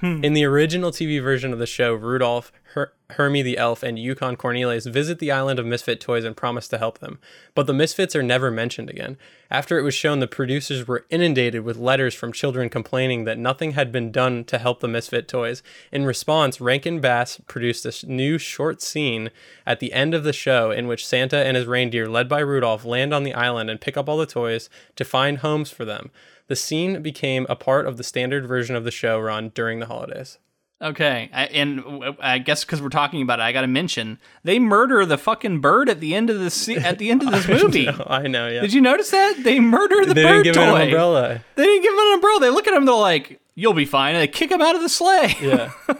[0.00, 0.24] Hmm.
[0.24, 4.36] in the original TV version of the show, Rudolph, Her- Hermie the elf, and Yukon
[4.36, 7.18] Cornelius visit the island of misfit toys and promise to help them.
[7.54, 9.16] But the misfits are never mentioned again.
[9.50, 13.72] After it was shown, the producers were inundated with letters from children complaining that nothing
[13.72, 15.62] had been done to help the misfit toys.
[15.90, 19.30] In response, Rankin Bass produced a new short scene
[19.66, 22.84] at the end of the show in which Santa and his reindeer, led by Rudolph,
[22.84, 26.10] land on the island and pick up all the toys to find homes for them.
[26.48, 29.86] The scene became a part of the standard version of the show run during the
[29.86, 30.38] holidays.
[30.80, 31.82] okay, I, and
[32.20, 35.60] I guess because we're talking about it, I got to mention they murder the fucking
[35.60, 37.86] bird at the end of this at the end of this movie.
[37.86, 38.60] No, I know, yeah.
[38.62, 40.62] Did you notice that they murder the they bird didn't give toy?
[40.62, 41.40] it an umbrella.
[41.56, 42.40] They didn't give him an umbrella.
[42.40, 42.84] They look at him.
[42.86, 45.34] They're like, "You'll be fine," and they kick him out of the sleigh.
[45.42, 45.72] Yeah.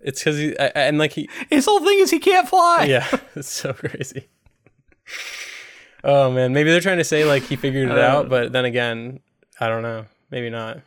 [0.00, 2.84] it's because he, I- and like he, His whole thing is he can't fly.
[2.88, 4.28] yeah, it's so crazy.
[6.02, 8.64] Oh man, maybe they're trying to say like he figured it uh, out, but then
[8.64, 9.20] again,
[9.60, 10.06] I don't know.
[10.30, 10.80] Maybe not.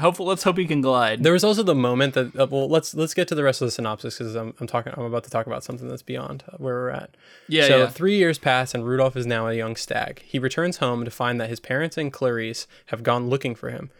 [0.00, 1.22] Hopefully, let's hope he can glide.
[1.22, 3.66] There was also the moment that uh, well, let's let's get to the rest of
[3.66, 6.74] the synopsis because I'm I'm talking I'm about to talk about something that's beyond where
[6.74, 7.16] we're at.
[7.48, 7.86] Yeah, So yeah.
[7.88, 10.22] three years pass and Rudolph is now a young stag.
[10.22, 13.90] He returns home to find that his parents and Clarice have gone looking for him.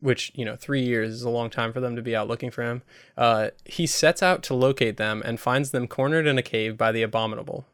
[0.00, 2.50] Which you know, three years is a long time for them to be out looking
[2.50, 2.80] for him.
[3.18, 6.90] Uh, he sets out to locate them and finds them cornered in a cave by
[6.92, 7.66] the abominable.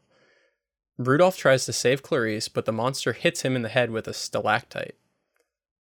[0.97, 4.13] Rudolph tries to save Clarice, but the monster hits him in the head with a
[4.13, 4.95] stalactite.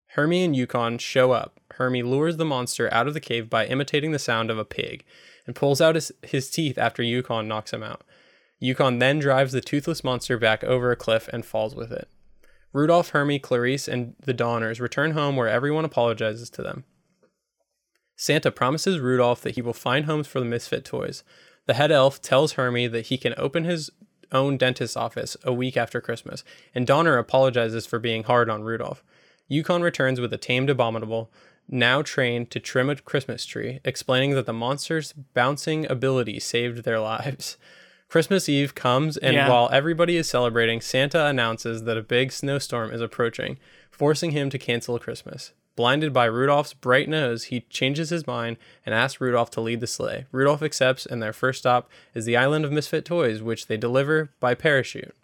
[0.09, 1.61] Hermie and Yukon show up.
[1.73, 5.05] Hermie lures the monster out of the cave by imitating the sound of a pig
[5.47, 8.03] and pulls out his, his teeth after Yukon knocks him out.
[8.61, 12.09] Yukon then drives the toothless monster back over a cliff and falls with it.
[12.73, 16.85] Rudolph, Hermie, Clarice, and the Donners return home where everyone apologizes to them.
[18.17, 21.25] Santa promises Rudolph that he will find homes for the misfit toys.
[21.67, 23.91] The head elf tells Hermie that he can open his
[24.35, 29.03] own dentist's office a week after Christmas, and Donner apologizes for being hard on Rudolph.
[29.49, 31.31] Yukon returns with a tamed abominable,
[31.69, 37.01] now trained to trim a Christmas tree, explaining that the monster's bouncing ability saved their
[37.01, 37.57] lives.
[38.09, 39.49] Christmas Eve comes, and Yeah.
[39.49, 43.59] while everybody is celebrating, Santa announces that a big snowstorm is approaching,
[43.91, 45.53] forcing him to cancel Christmas.
[45.77, 49.89] Blinded by Rudolph's bright nose, he changes his mind and asks Rudolph to lead the
[49.89, 50.27] sleigh.
[50.31, 54.31] Rudolph accepts, and their first stop is the island of misfit toys, which they deliver
[54.39, 55.15] by parachute.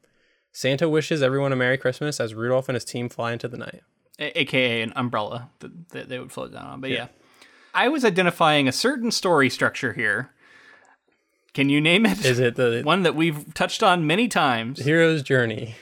[0.53, 3.82] Santa wishes everyone a Merry Christmas as Rudolph and his team fly into the night.
[4.18, 6.80] A- aka an umbrella that, that they would float down on.
[6.80, 7.07] But yeah.
[7.72, 10.30] I was identifying a certain story structure here.
[11.55, 12.24] Can you name it?
[12.24, 14.80] Is it the one that we've touched on many times?
[14.80, 15.76] hero's journey?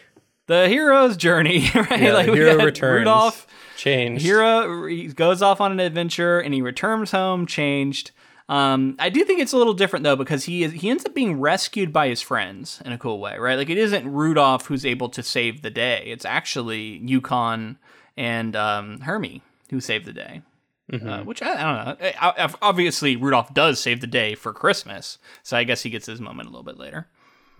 [0.46, 2.00] The hero's journey, right?
[2.00, 3.00] Yeah, the we hero returns.
[3.00, 3.46] Rudolph,
[3.78, 4.24] Changed.
[4.24, 8.10] hero he goes off on an adventure and he returns home changed.
[8.48, 11.14] Um, I do think it's a little different though because he is he ends up
[11.14, 13.56] being rescued by his friends in a cool way, right?
[13.56, 17.78] Like it isn't Rudolph who's able to save the day; it's actually Yukon
[18.16, 20.42] and um, Hermie who save the day.
[20.90, 22.06] Uh, which I, I don't know.
[22.18, 26.06] I- I- obviously, Rudolph does save the day for Christmas, so I guess he gets
[26.06, 27.06] his moment a little bit later.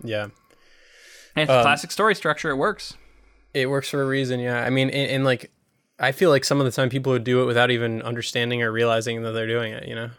[0.03, 0.29] Yeah.
[1.35, 2.95] And Um, it's classic story structure; it works.
[3.53, 4.63] It works for a reason, yeah.
[4.65, 5.51] I mean, and, and like,
[5.99, 8.71] I feel like some of the time people would do it without even understanding or
[8.71, 9.87] realizing that they're doing it.
[9.87, 10.09] You know,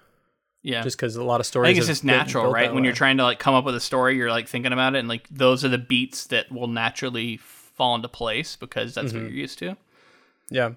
[0.62, 1.68] Yeah, just because a lot of stories.
[1.68, 2.72] I think it's just natural, right?
[2.74, 4.98] When you're trying to like come up with a story, you're like thinking about it,
[4.98, 9.16] and like those are the beats that will naturally fall into place because that's Mm-hmm.
[9.24, 9.76] what you're used to.
[10.52, 10.70] Yeah.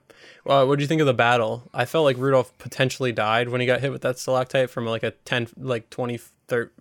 [0.45, 1.70] Well, what do you think of the battle?
[1.74, 5.01] I felt like Rudolph potentially died when he got hit with that stalactite from like
[5.04, 6.20] a 10, like 20,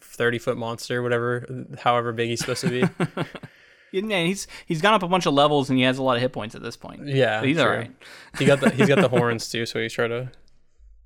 [0.01, 1.47] 30 foot monster, whatever,
[1.81, 2.85] however big he's supposed to be.
[3.93, 6.23] Yeah, he's he's gone up a bunch of levels and he has a lot of
[6.23, 7.07] hit points at this point.
[7.07, 7.43] Yeah.
[7.45, 7.65] He's true.
[7.65, 7.91] all right.
[8.39, 10.33] He got the, he's got the horns too, so he's trying to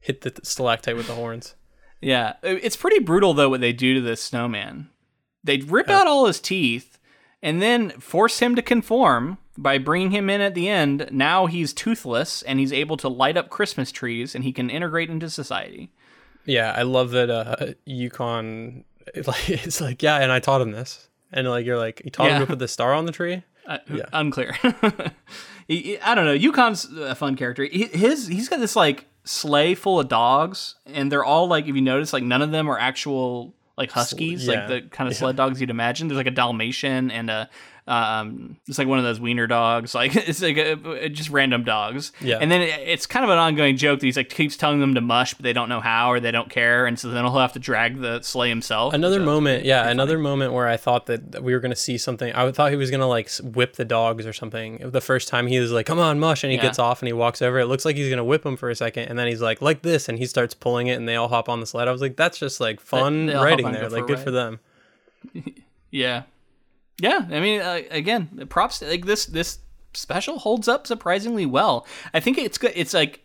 [0.01, 1.55] hit the stalactite with the horns.
[2.01, 4.89] Yeah, it's pretty brutal though what they do to this snowman.
[5.43, 6.99] They rip out all his teeth
[7.43, 11.09] and then force him to conform by bringing him in at the end.
[11.11, 15.11] Now he's toothless and he's able to light up Christmas trees and he can integrate
[15.11, 15.91] into society.
[16.45, 18.84] Yeah, I love that uh Yukon
[19.26, 21.09] like it's like, yeah, and I taught him this.
[21.33, 22.39] And like you're like, you taught him Yeah.
[22.41, 23.43] to put the star on the tree?
[23.66, 23.79] Uh,
[24.12, 24.57] Unclear.
[25.68, 26.33] He- he- I don't know.
[26.39, 27.64] Yukon's a fun character.
[27.64, 31.83] His he's got this like sleigh full of dogs, and they're all like, if you
[31.83, 34.53] notice, like none of them are actual like huskies, yeah.
[34.55, 36.07] like the kind of sled dogs you'd imagine.
[36.07, 37.51] There's like a Dalmatian and a
[37.89, 39.95] um, it's like one of those wiener dogs.
[39.95, 42.12] Like it's like a, just random dogs.
[42.20, 42.39] Yeah.
[42.41, 44.95] And then it, it's kind of an ongoing joke that he's like keeps telling them
[44.95, 47.39] to mush, but they don't know how or they don't care, and so then he'll
[47.39, 48.93] have to drag the sleigh himself.
[48.95, 51.97] Another is moment, yeah, pretty another moment where I thought that we were gonna see
[51.99, 52.32] something.
[52.34, 54.78] I thought he was gonna like whip the dogs or something.
[54.91, 56.62] The first time he was like, "Come on, mush," and he Yeah.
[56.62, 57.59] gets off and he walks over.
[57.61, 59.82] It looks like he's gonna whip him for a second, and then he's like, "Like
[59.82, 61.87] this," and he starts pulling it, and they all hop on the sled.
[61.89, 63.89] I was like, "That's just like fun they writing there.
[63.89, 64.59] Like, good for them."
[65.93, 66.22] Yeah,
[67.01, 67.26] yeah.
[67.30, 68.82] I mean, uh, again, props.
[68.82, 69.59] Like this, this
[69.94, 71.86] special holds up surprisingly well.
[72.14, 72.72] I think it's good.
[72.74, 73.20] It's like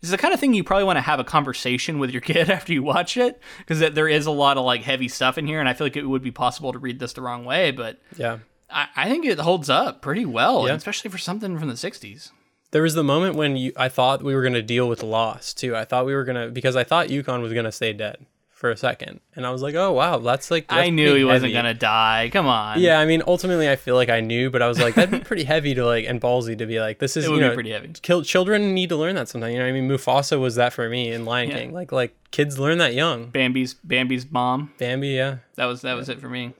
[0.00, 2.50] it's the kind of thing you probably want to have a conversation with your kid
[2.50, 5.60] after you watch it because there is a lot of like heavy stuff in here,
[5.60, 7.70] and I feel like it would be possible to read this the wrong way.
[7.70, 8.38] But Yeah.
[8.70, 10.74] I, I think it holds up pretty well, Yeah.
[10.74, 12.30] especially for something from the '60s.
[12.70, 15.76] There was the moment when you, I thought we were gonna deal with loss too.
[15.76, 18.26] I thought we were gonna because I thought Yukon was gonna stay dead
[18.64, 21.52] for a second, and I was like, "Oh wow, that's like." I knew he wasn't
[21.52, 22.30] gonna die.
[22.32, 22.80] Come on.
[22.80, 25.18] Yeah, I mean, ultimately, I feel like I knew, but I was like, that'd be
[25.30, 27.54] pretty heavy to like and ballsy to be like, this is It you would be
[27.54, 27.90] pretty heavy.
[28.00, 29.52] Kill, children need to learn that sometimes.
[29.52, 31.58] You know, what I mean, Mufasa was that for me in Lion Yeah.
[31.58, 31.74] King.
[31.74, 33.26] Like, like kids learn that young.
[33.28, 34.72] Bambi's Bambi's mom.
[34.78, 36.54] Bambi, yeah, That was that was it for me.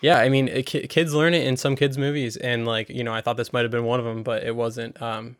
[0.00, 0.16] yeah.
[0.18, 3.20] I mean, it, kids learn it in some kids' movies, and like, you know, I
[3.20, 5.00] thought this might have been one of them, but it wasn't.
[5.02, 5.36] Um,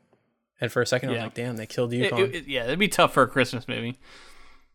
[0.61, 2.18] and for a second, I was like, damn, they killed Yukon.
[2.20, 3.98] it- it- yeah, it'd be tough for a Christmas movie.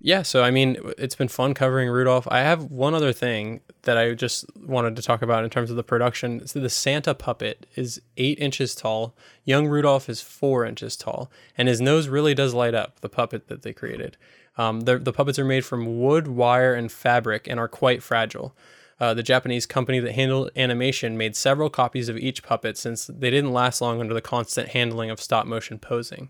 [0.02, 2.26] Yeah, so I mean, it's been fun covering Rudolph.
[2.32, 5.76] I have one other thing that I just wanted to talk about in terms of
[5.76, 6.47] the production.
[6.47, 9.14] So the Santa puppet is eight inches tall.
[9.43, 13.02] Young Rudolph is four inches tall, and his nose really does light up.
[13.02, 14.16] The puppet that they created.
[14.58, 18.56] Um, the the puppets are made from wood, wire, and fabric, and are quite fragile.
[19.02, 23.30] Uh, the Japanese company that handled animation made several copies of each puppet since they
[23.30, 26.30] didn't last long under the constant handling of stop motion posing.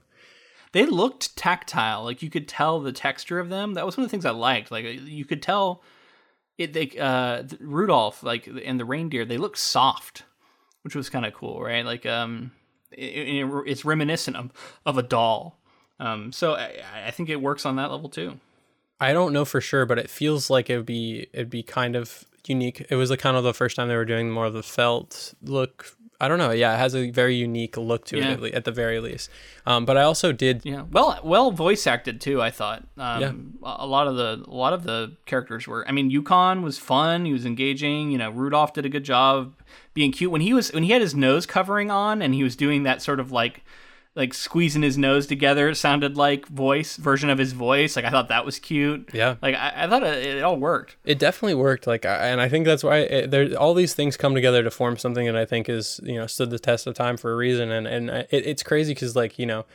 [0.71, 2.03] They looked tactile.
[2.03, 3.73] Like you could tell the texture of them.
[3.73, 4.71] That was one of the things i liked.
[4.71, 5.83] Like you could tell
[6.57, 10.23] it they uh rudolph like and the reindeer they looked soft
[10.81, 11.85] which was kind of cool right?
[11.85, 12.51] Like um
[12.91, 13.03] it,
[13.45, 14.51] it- it's reminiscent of,
[14.85, 15.59] of a doll.
[15.99, 16.73] Um so I,
[17.07, 18.39] I think it works on that level too.
[18.99, 21.95] I don't know for sure, but it feels like it would be it'd be kind
[21.95, 22.85] of unique.
[22.89, 25.33] It was the kind of the first time they were doing more of the felt
[25.41, 25.95] look.
[26.21, 26.51] I don't know.
[26.51, 28.29] Yeah, it has a very unique look to Yeah.
[28.29, 29.29] it at, le- at the very least.
[29.65, 30.65] Um, but I also did.
[30.65, 34.53] yeah well well voice acted too i thought um a a lot of the a
[34.53, 38.29] lot of the characters were i mean yukon was fun he was engaging you know
[38.31, 39.53] rudolph did a good job
[39.93, 42.55] being cute when he was when he had his nose covering on and he was
[42.55, 43.63] doing that sort of like
[44.15, 48.27] like squeezing his nose together sounded like voice version of his voice like i thought
[48.27, 49.35] that was cute Yeah.
[49.41, 51.85] like i, I thought it, it all worked It definitely worked.
[51.87, 54.71] Like, I, and I think that's why it, there all these things come together to
[54.71, 57.35] form something that I think is you know stood the test of time for a
[57.35, 57.71] reason.
[57.71, 59.65] And and it, it's crazy because like you know,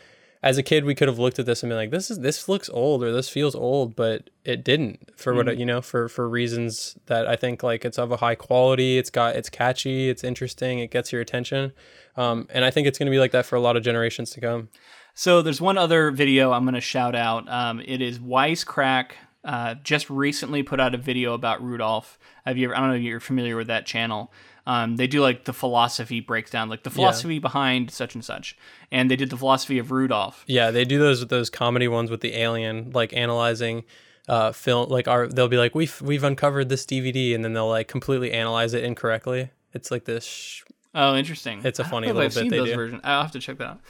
[0.44, 2.50] as a kid we could have looked at this and been like, this is this
[2.50, 6.28] looks old or this feels old, but it didn't for what you know for for
[6.28, 8.98] reasons that I think like it's of a high quality.
[8.98, 10.10] It's got it's catchy.
[10.10, 10.80] It's interesting.
[10.80, 11.72] It gets your attention.
[12.18, 14.30] Um, and I think it's going to be like that for a lot of generations
[14.32, 14.68] to come.
[15.14, 17.48] So there's one other video I'm going to shout out.
[17.48, 19.12] Um, it is Wisecrack
[19.44, 22.18] uh, just recently put out a video about Rudolph.
[22.44, 22.76] Have you ever?
[22.76, 24.30] I don't know if you're familiar with that channel.
[24.66, 28.56] Um, they do like the philosophy breakdown, like the philosophy behind such and such,
[28.90, 30.42] and they did the philosophy of Rudolph.
[30.46, 33.84] Yeah, they do those those comedy ones with the alien, like analyzing
[34.26, 37.68] uh film like our they'll be like we've we've uncovered this DVD and then they'll
[37.68, 39.50] like completely analyze it incorrectly.
[39.74, 40.62] It's like this sh-
[40.94, 41.60] Oh, interesting.
[41.64, 42.76] It's a funny little I've bit seen they those do.
[42.76, 43.00] versions.
[43.04, 43.80] I'll have to check that out.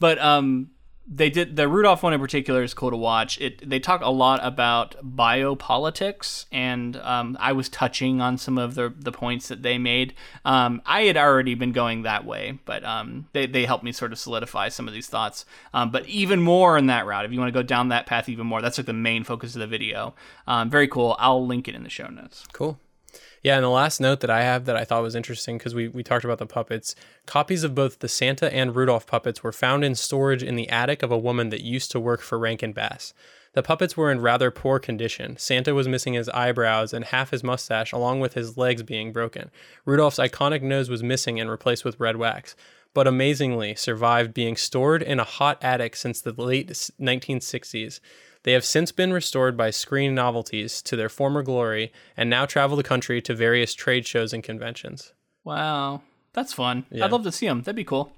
[0.00, 0.70] But um,
[1.08, 3.40] they did the Rudolph one in particular is cool to watch.
[3.40, 8.74] It they talk a lot about biopolitics, and um, I was touching on some of
[8.74, 10.14] the the points that they made.
[10.44, 14.12] Um, I had already been going that way, but um, they they helped me sort
[14.12, 15.44] of solidify some of these thoughts.
[15.72, 18.28] Um, but even more in that route, if you want to go down that path
[18.28, 20.14] even more, that's like the main focus of the video.
[20.46, 21.14] Um, very cool.
[21.18, 22.44] I'll link it in the show notes.
[22.52, 22.78] Cool.
[23.46, 25.86] Yeah, and the last note that I have that I thought was interesting because we,
[25.86, 26.96] we talked about the puppets.
[27.26, 31.00] Copies of both the Santa and Rudolph puppets were found in storage in the attic
[31.00, 33.14] of a woman that used to work for Rankin Bass.
[33.52, 35.36] The puppets were in rather poor condition.
[35.36, 39.52] Santa was missing his eyebrows and half his mustache, along with his legs being broken.
[39.84, 42.56] Rudolph's iconic nose was missing and replaced with red wax,
[42.94, 48.00] but amazingly survived being stored in a hot attic since the late 1960s.
[48.46, 52.76] They have since been restored by Screen Novelties to their former glory and now travel
[52.76, 55.12] the country to various trade shows and conventions.
[55.42, 56.86] Wow, that's fun.
[56.88, 57.04] Yeah.
[57.04, 57.62] I'd love to see them.
[57.62, 58.12] That'd be cool.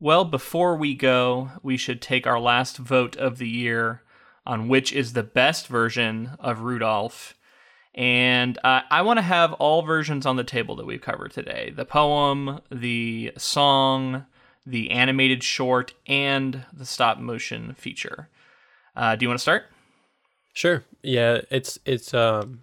[0.00, 4.02] Well, before we go, we should take our last vote of the year
[4.44, 7.36] on which is the best version of Rudolph.
[7.94, 11.72] And uh, I want to have all versions on the table that we've covered today
[11.76, 14.26] the poem, the song,
[14.66, 18.30] the animated short, and the stop motion feature.
[18.96, 19.64] Uh, do you want to start?
[20.52, 20.84] Sure.
[21.02, 22.60] Yeah, it's it's um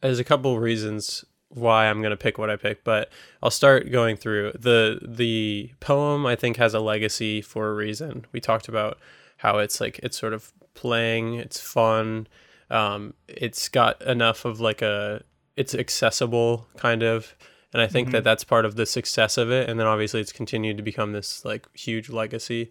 [0.00, 3.10] there's a couple of reasons why I'm going to pick what I pick, but
[3.42, 4.52] I'll start going through.
[4.52, 8.26] The the poem I think has a legacy for a reason.
[8.32, 8.98] We talked about
[9.38, 12.26] how it's like it's sort of playing, it's fun.
[12.70, 15.22] Um it's got enough of like a
[15.56, 17.34] it's accessible kind of
[17.72, 20.32] and I think that that's part of the success of it and then obviously it's
[20.32, 22.70] continued to become this like huge legacy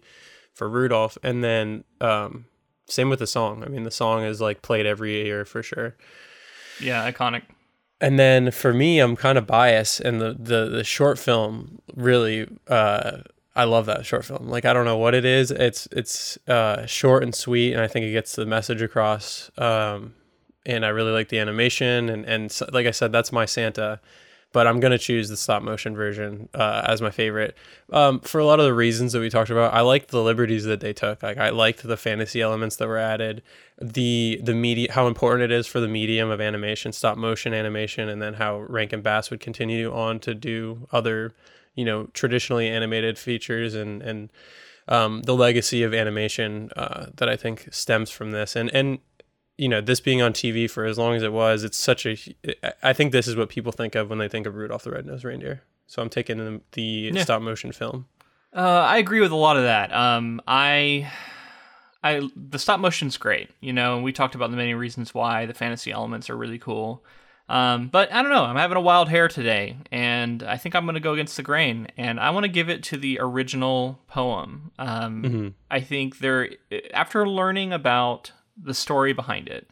[0.58, 1.16] for Rudolph.
[1.22, 2.46] And then um,
[2.86, 3.62] same with the song.
[3.64, 5.96] I mean, the song is like played every year for sure.
[6.80, 7.42] Yeah, iconic.
[8.00, 12.46] And then for me, I'm kind of biased, and the the the short film really,
[12.68, 13.22] uh,
[13.56, 14.48] I love that short film.
[14.48, 15.50] Like I don't know what it is.
[15.50, 19.50] It's it's uh, short and sweet, and I think it gets the message across.
[19.58, 20.14] Um,
[20.64, 24.00] and I really like the animation, and and so, like I said, that's my Santa.
[24.52, 27.56] But I'm gonna choose the stop motion version uh, as my favorite
[27.92, 29.74] um, for a lot of the reasons that we talked about.
[29.74, 31.22] I liked the liberties that they took.
[31.22, 33.42] Like I liked the fantasy elements that were added,
[33.80, 38.08] the the media, how important it is for the medium of animation, stop motion animation,
[38.08, 41.34] and then how Rankin Bass would continue on to do other,
[41.74, 44.30] you know, traditionally animated features and and
[44.88, 48.56] um, the legacy of animation uh, that I think stems from this.
[48.56, 48.98] And and
[49.58, 52.16] you know, this being on TV for as long as it was, it's such a.
[52.82, 55.24] I think this is what people think of when they think of Rudolph the Red-Nosed
[55.24, 55.62] Reindeer.
[55.86, 57.22] So I'm taking the, the Yeah.
[57.24, 58.06] stop motion film.
[58.54, 59.92] Uh, I agree with a lot of that.
[59.92, 61.10] Um, I,
[62.02, 63.50] I the stop motion's great.
[63.60, 66.58] You know, and we talked about the many reasons why the fantasy elements are really
[66.58, 67.04] cool.
[67.50, 68.44] Um, but I don't know.
[68.44, 71.42] I'm having a wild hair today, and I think I'm going to go against the
[71.42, 74.70] grain, and I want to give it to the original poem.
[74.78, 75.52] Um, Mhm.
[75.70, 76.50] I think there,
[76.92, 78.32] after learning about
[78.62, 79.68] the story behind it,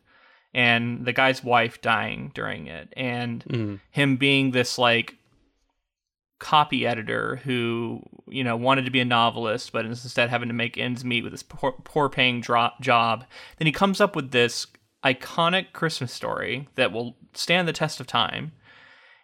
[0.55, 3.81] and the guy's wife dying during it, and Mhm.
[3.91, 5.17] him being this like
[6.39, 10.77] copy editor who you know wanted to be a novelist but instead having to make
[10.77, 13.25] ends meet with this poor, poor paying dro- job.
[13.57, 14.67] Then he comes up with this
[15.05, 18.53] iconic christmas story that will stand the test of time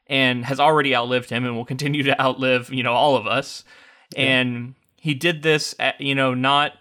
[0.06, 3.62] and has already outlived him and will continue to outlive you know all of us.
[4.16, 6.72] And he did this at, you know not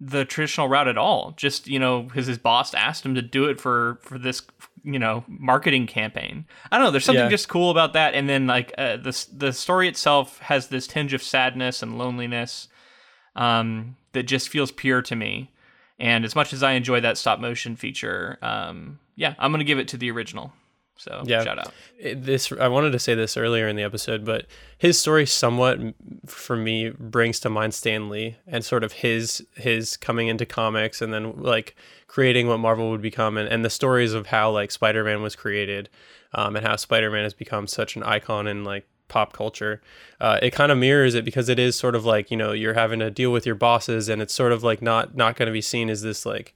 [0.00, 1.32] the traditional route at all.
[1.36, 4.42] Just you know because his boss asked him to do it for for this
[4.84, 6.44] you know marketing campaign.
[6.70, 7.30] I don't know there's something Yeah.
[7.30, 8.14] just cool about that.
[8.14, 12.68] And then like uh, the the story itself has this tinge of sadness and loneliness
[13.34, 15.50] um that just feels pure to me.
[15.98, 19.78] And as much as i enjoy that stop motion feature um yeah i'm gonna give
[19.78, 20.52] it to the original
[20.96, 21.44] so Yeah.
[21.44, 24.46] shout out It- this I wanted to say this earlier in the episode, but
[24.78, 25.78] his story somewhat
[26.26, 31.00] for me brings to mind Stan Lee and sort of his his coming into comics
[31.02, 31.74] and then like
[32.06, 35.36] creating what Marvel would become and, and the stories of how like Spider Man was
[35.36, 35.88] created
[36.34, 39.80] um, and how Spider Man has become such an icon in like pop culture.
[40.20, 42.74] Uh, it kind of mirrors it because it is sort of like you know you're
[42.74, 45.52] having to deal with your bosses and it's sort of like not not going to
[45.52, 46.54] be seen as this like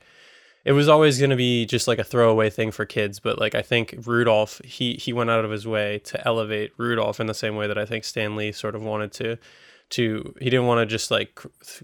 [0.65, 3.55] it was always going to be just like a throwaway thing for kids but like
[3.55, 7.35] i think rudolph he he went out of his way to elevate rudolph in the
[7.35, 9.37] same way that i think stan lee sort of wanted to
[9.91, 11.35] to he didn't want to just like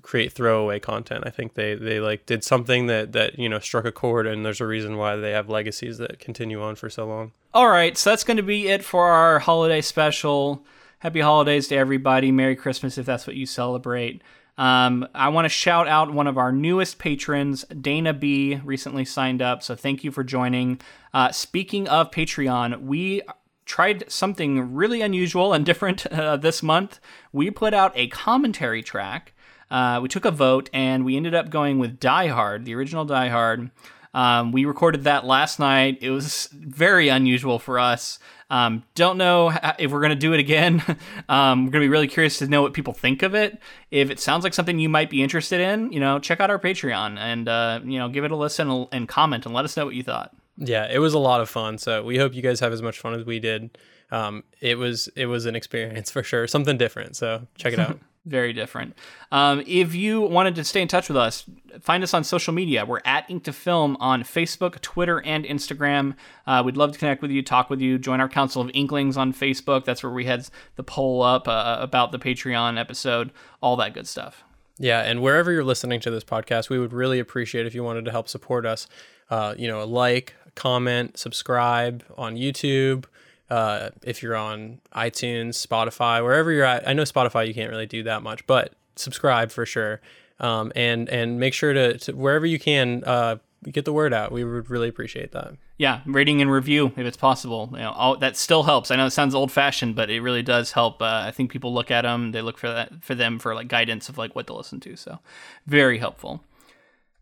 [0.02, 1.24] create throwaway content.
[1.26, 4.44] I think they they like did something that that you know struck a chord, and
[4.44, 7.32] there's a reason why they have legacies that continue on for so long.
[7.52, 10.64] All right, so that's going to be it for our holiday special.
[11.00, 12.32] Happy holidays to everybody.
[12.32, 14.22] Merry Christmas if that's what you celebrate.
[14.58, 19.42] Um, I want to shout out one of our newest patrons, Dana B, recently signed
[19.42, 19.62] up.
[19.62, 20.80] So thank you for joining.
[21.12, 23.22] Uh, speaking of Patreon, we
[23.66, 27.00] tried something really unusual and different uh, this month.
[27.32, 29.34] We put out a commentary track.
[29.70, 33.04] Uh, we took a vote and we ended up going with Die Hard, the original
[33.04, 33.70] Die Hard.
[34.16, 35.98] Um, we recorded that last night.
[36.00, 38.18] It was very unusual for us.
[38.48, 40.82] Um, don't know if we're going to do it again.
[41.28, 43.58] um, we're going to be really curious to know what people think of it.
[43.90, 46.58] If it sounds like something you might be interested in, you know, check out our
[46.58, 49.84] Patreon and, uh, you know, give it a listen and comment and let us know
[49.84, 50.34] what you thought.
[50.56, 51.76] Yeah, it was a lot of fun.
[51.76, 53.76] So we hope you guys have as much fun as we did.
[54.10, 57.16] Um, it was it was an experience for sure, something different.
[57.16, 58.00] So check it out.
[58.26, 58.98] Very different.
[59.30, 61.44] Um, if you wanted to stay in touch with us,
[61.80, 62.84] find us on social media.
[62.84, 66.16] We're at Ink to Film on Facebook, Twitter, and Instagram.
[66.44, 69.16] Uh, we'd love to connect with you, talk with you, join our Council of Inklings
[69.16, 69.84] on Facebook.
[69.84, 74.08] That's where we had the poll up uh, about the Patreon episode, all that good
[74.08, 74.42] stuff.
[74.76, 78.04] Yeah, and wherever you're listening to this podcast, we would really appreciate if you wanted
[78.06, 78.88] to help support us.
[79.30, 83.04] Uh, you know, a like, comment, subscribe on YouTube.
[83.48, 87.86] Uh, if you're on iTunes, Spotify, wherever you're at, I know Spotify you can't really
[87.86, 90.00] do that much, but subscribe for sure.
[90.38, 93.36] Um, and and make sure to, to wherever you can uh,
[93.70, 94.32] get the word out.
[94.32, 95.54] We would really appreciate that.
[95.78, 97.68] Yeah, rating and review if it's possible.
[97.72, 98.90] You know, all, that still helps.
[98.90, 101.02] I know it sounds old fashioned, but it really does help.
[101.02, 103.68] Uh, I think people look at them, they look for that for them for like
[103.68, 104.96] guidance of like what to listen to.
[104.96, 105.20] So,
[105.66, 106.42] very helpful.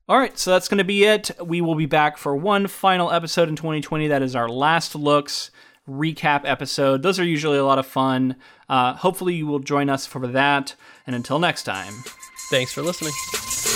[0.06, 1.30] All right, so that's going to be it.
[1.42, 4.08] We will be back for one final episode in 2020.
[4.08, 5.50] That is our last looks
[5.88, 7.02] recap episode.
[7.02, 8.36] Those are usually a lot of fun.
[8.68, 10.74] Uh, hopefully, you will join us for that.
[11.06, 11.92] And until next time,
[12.50, 13.73] thanks for listening.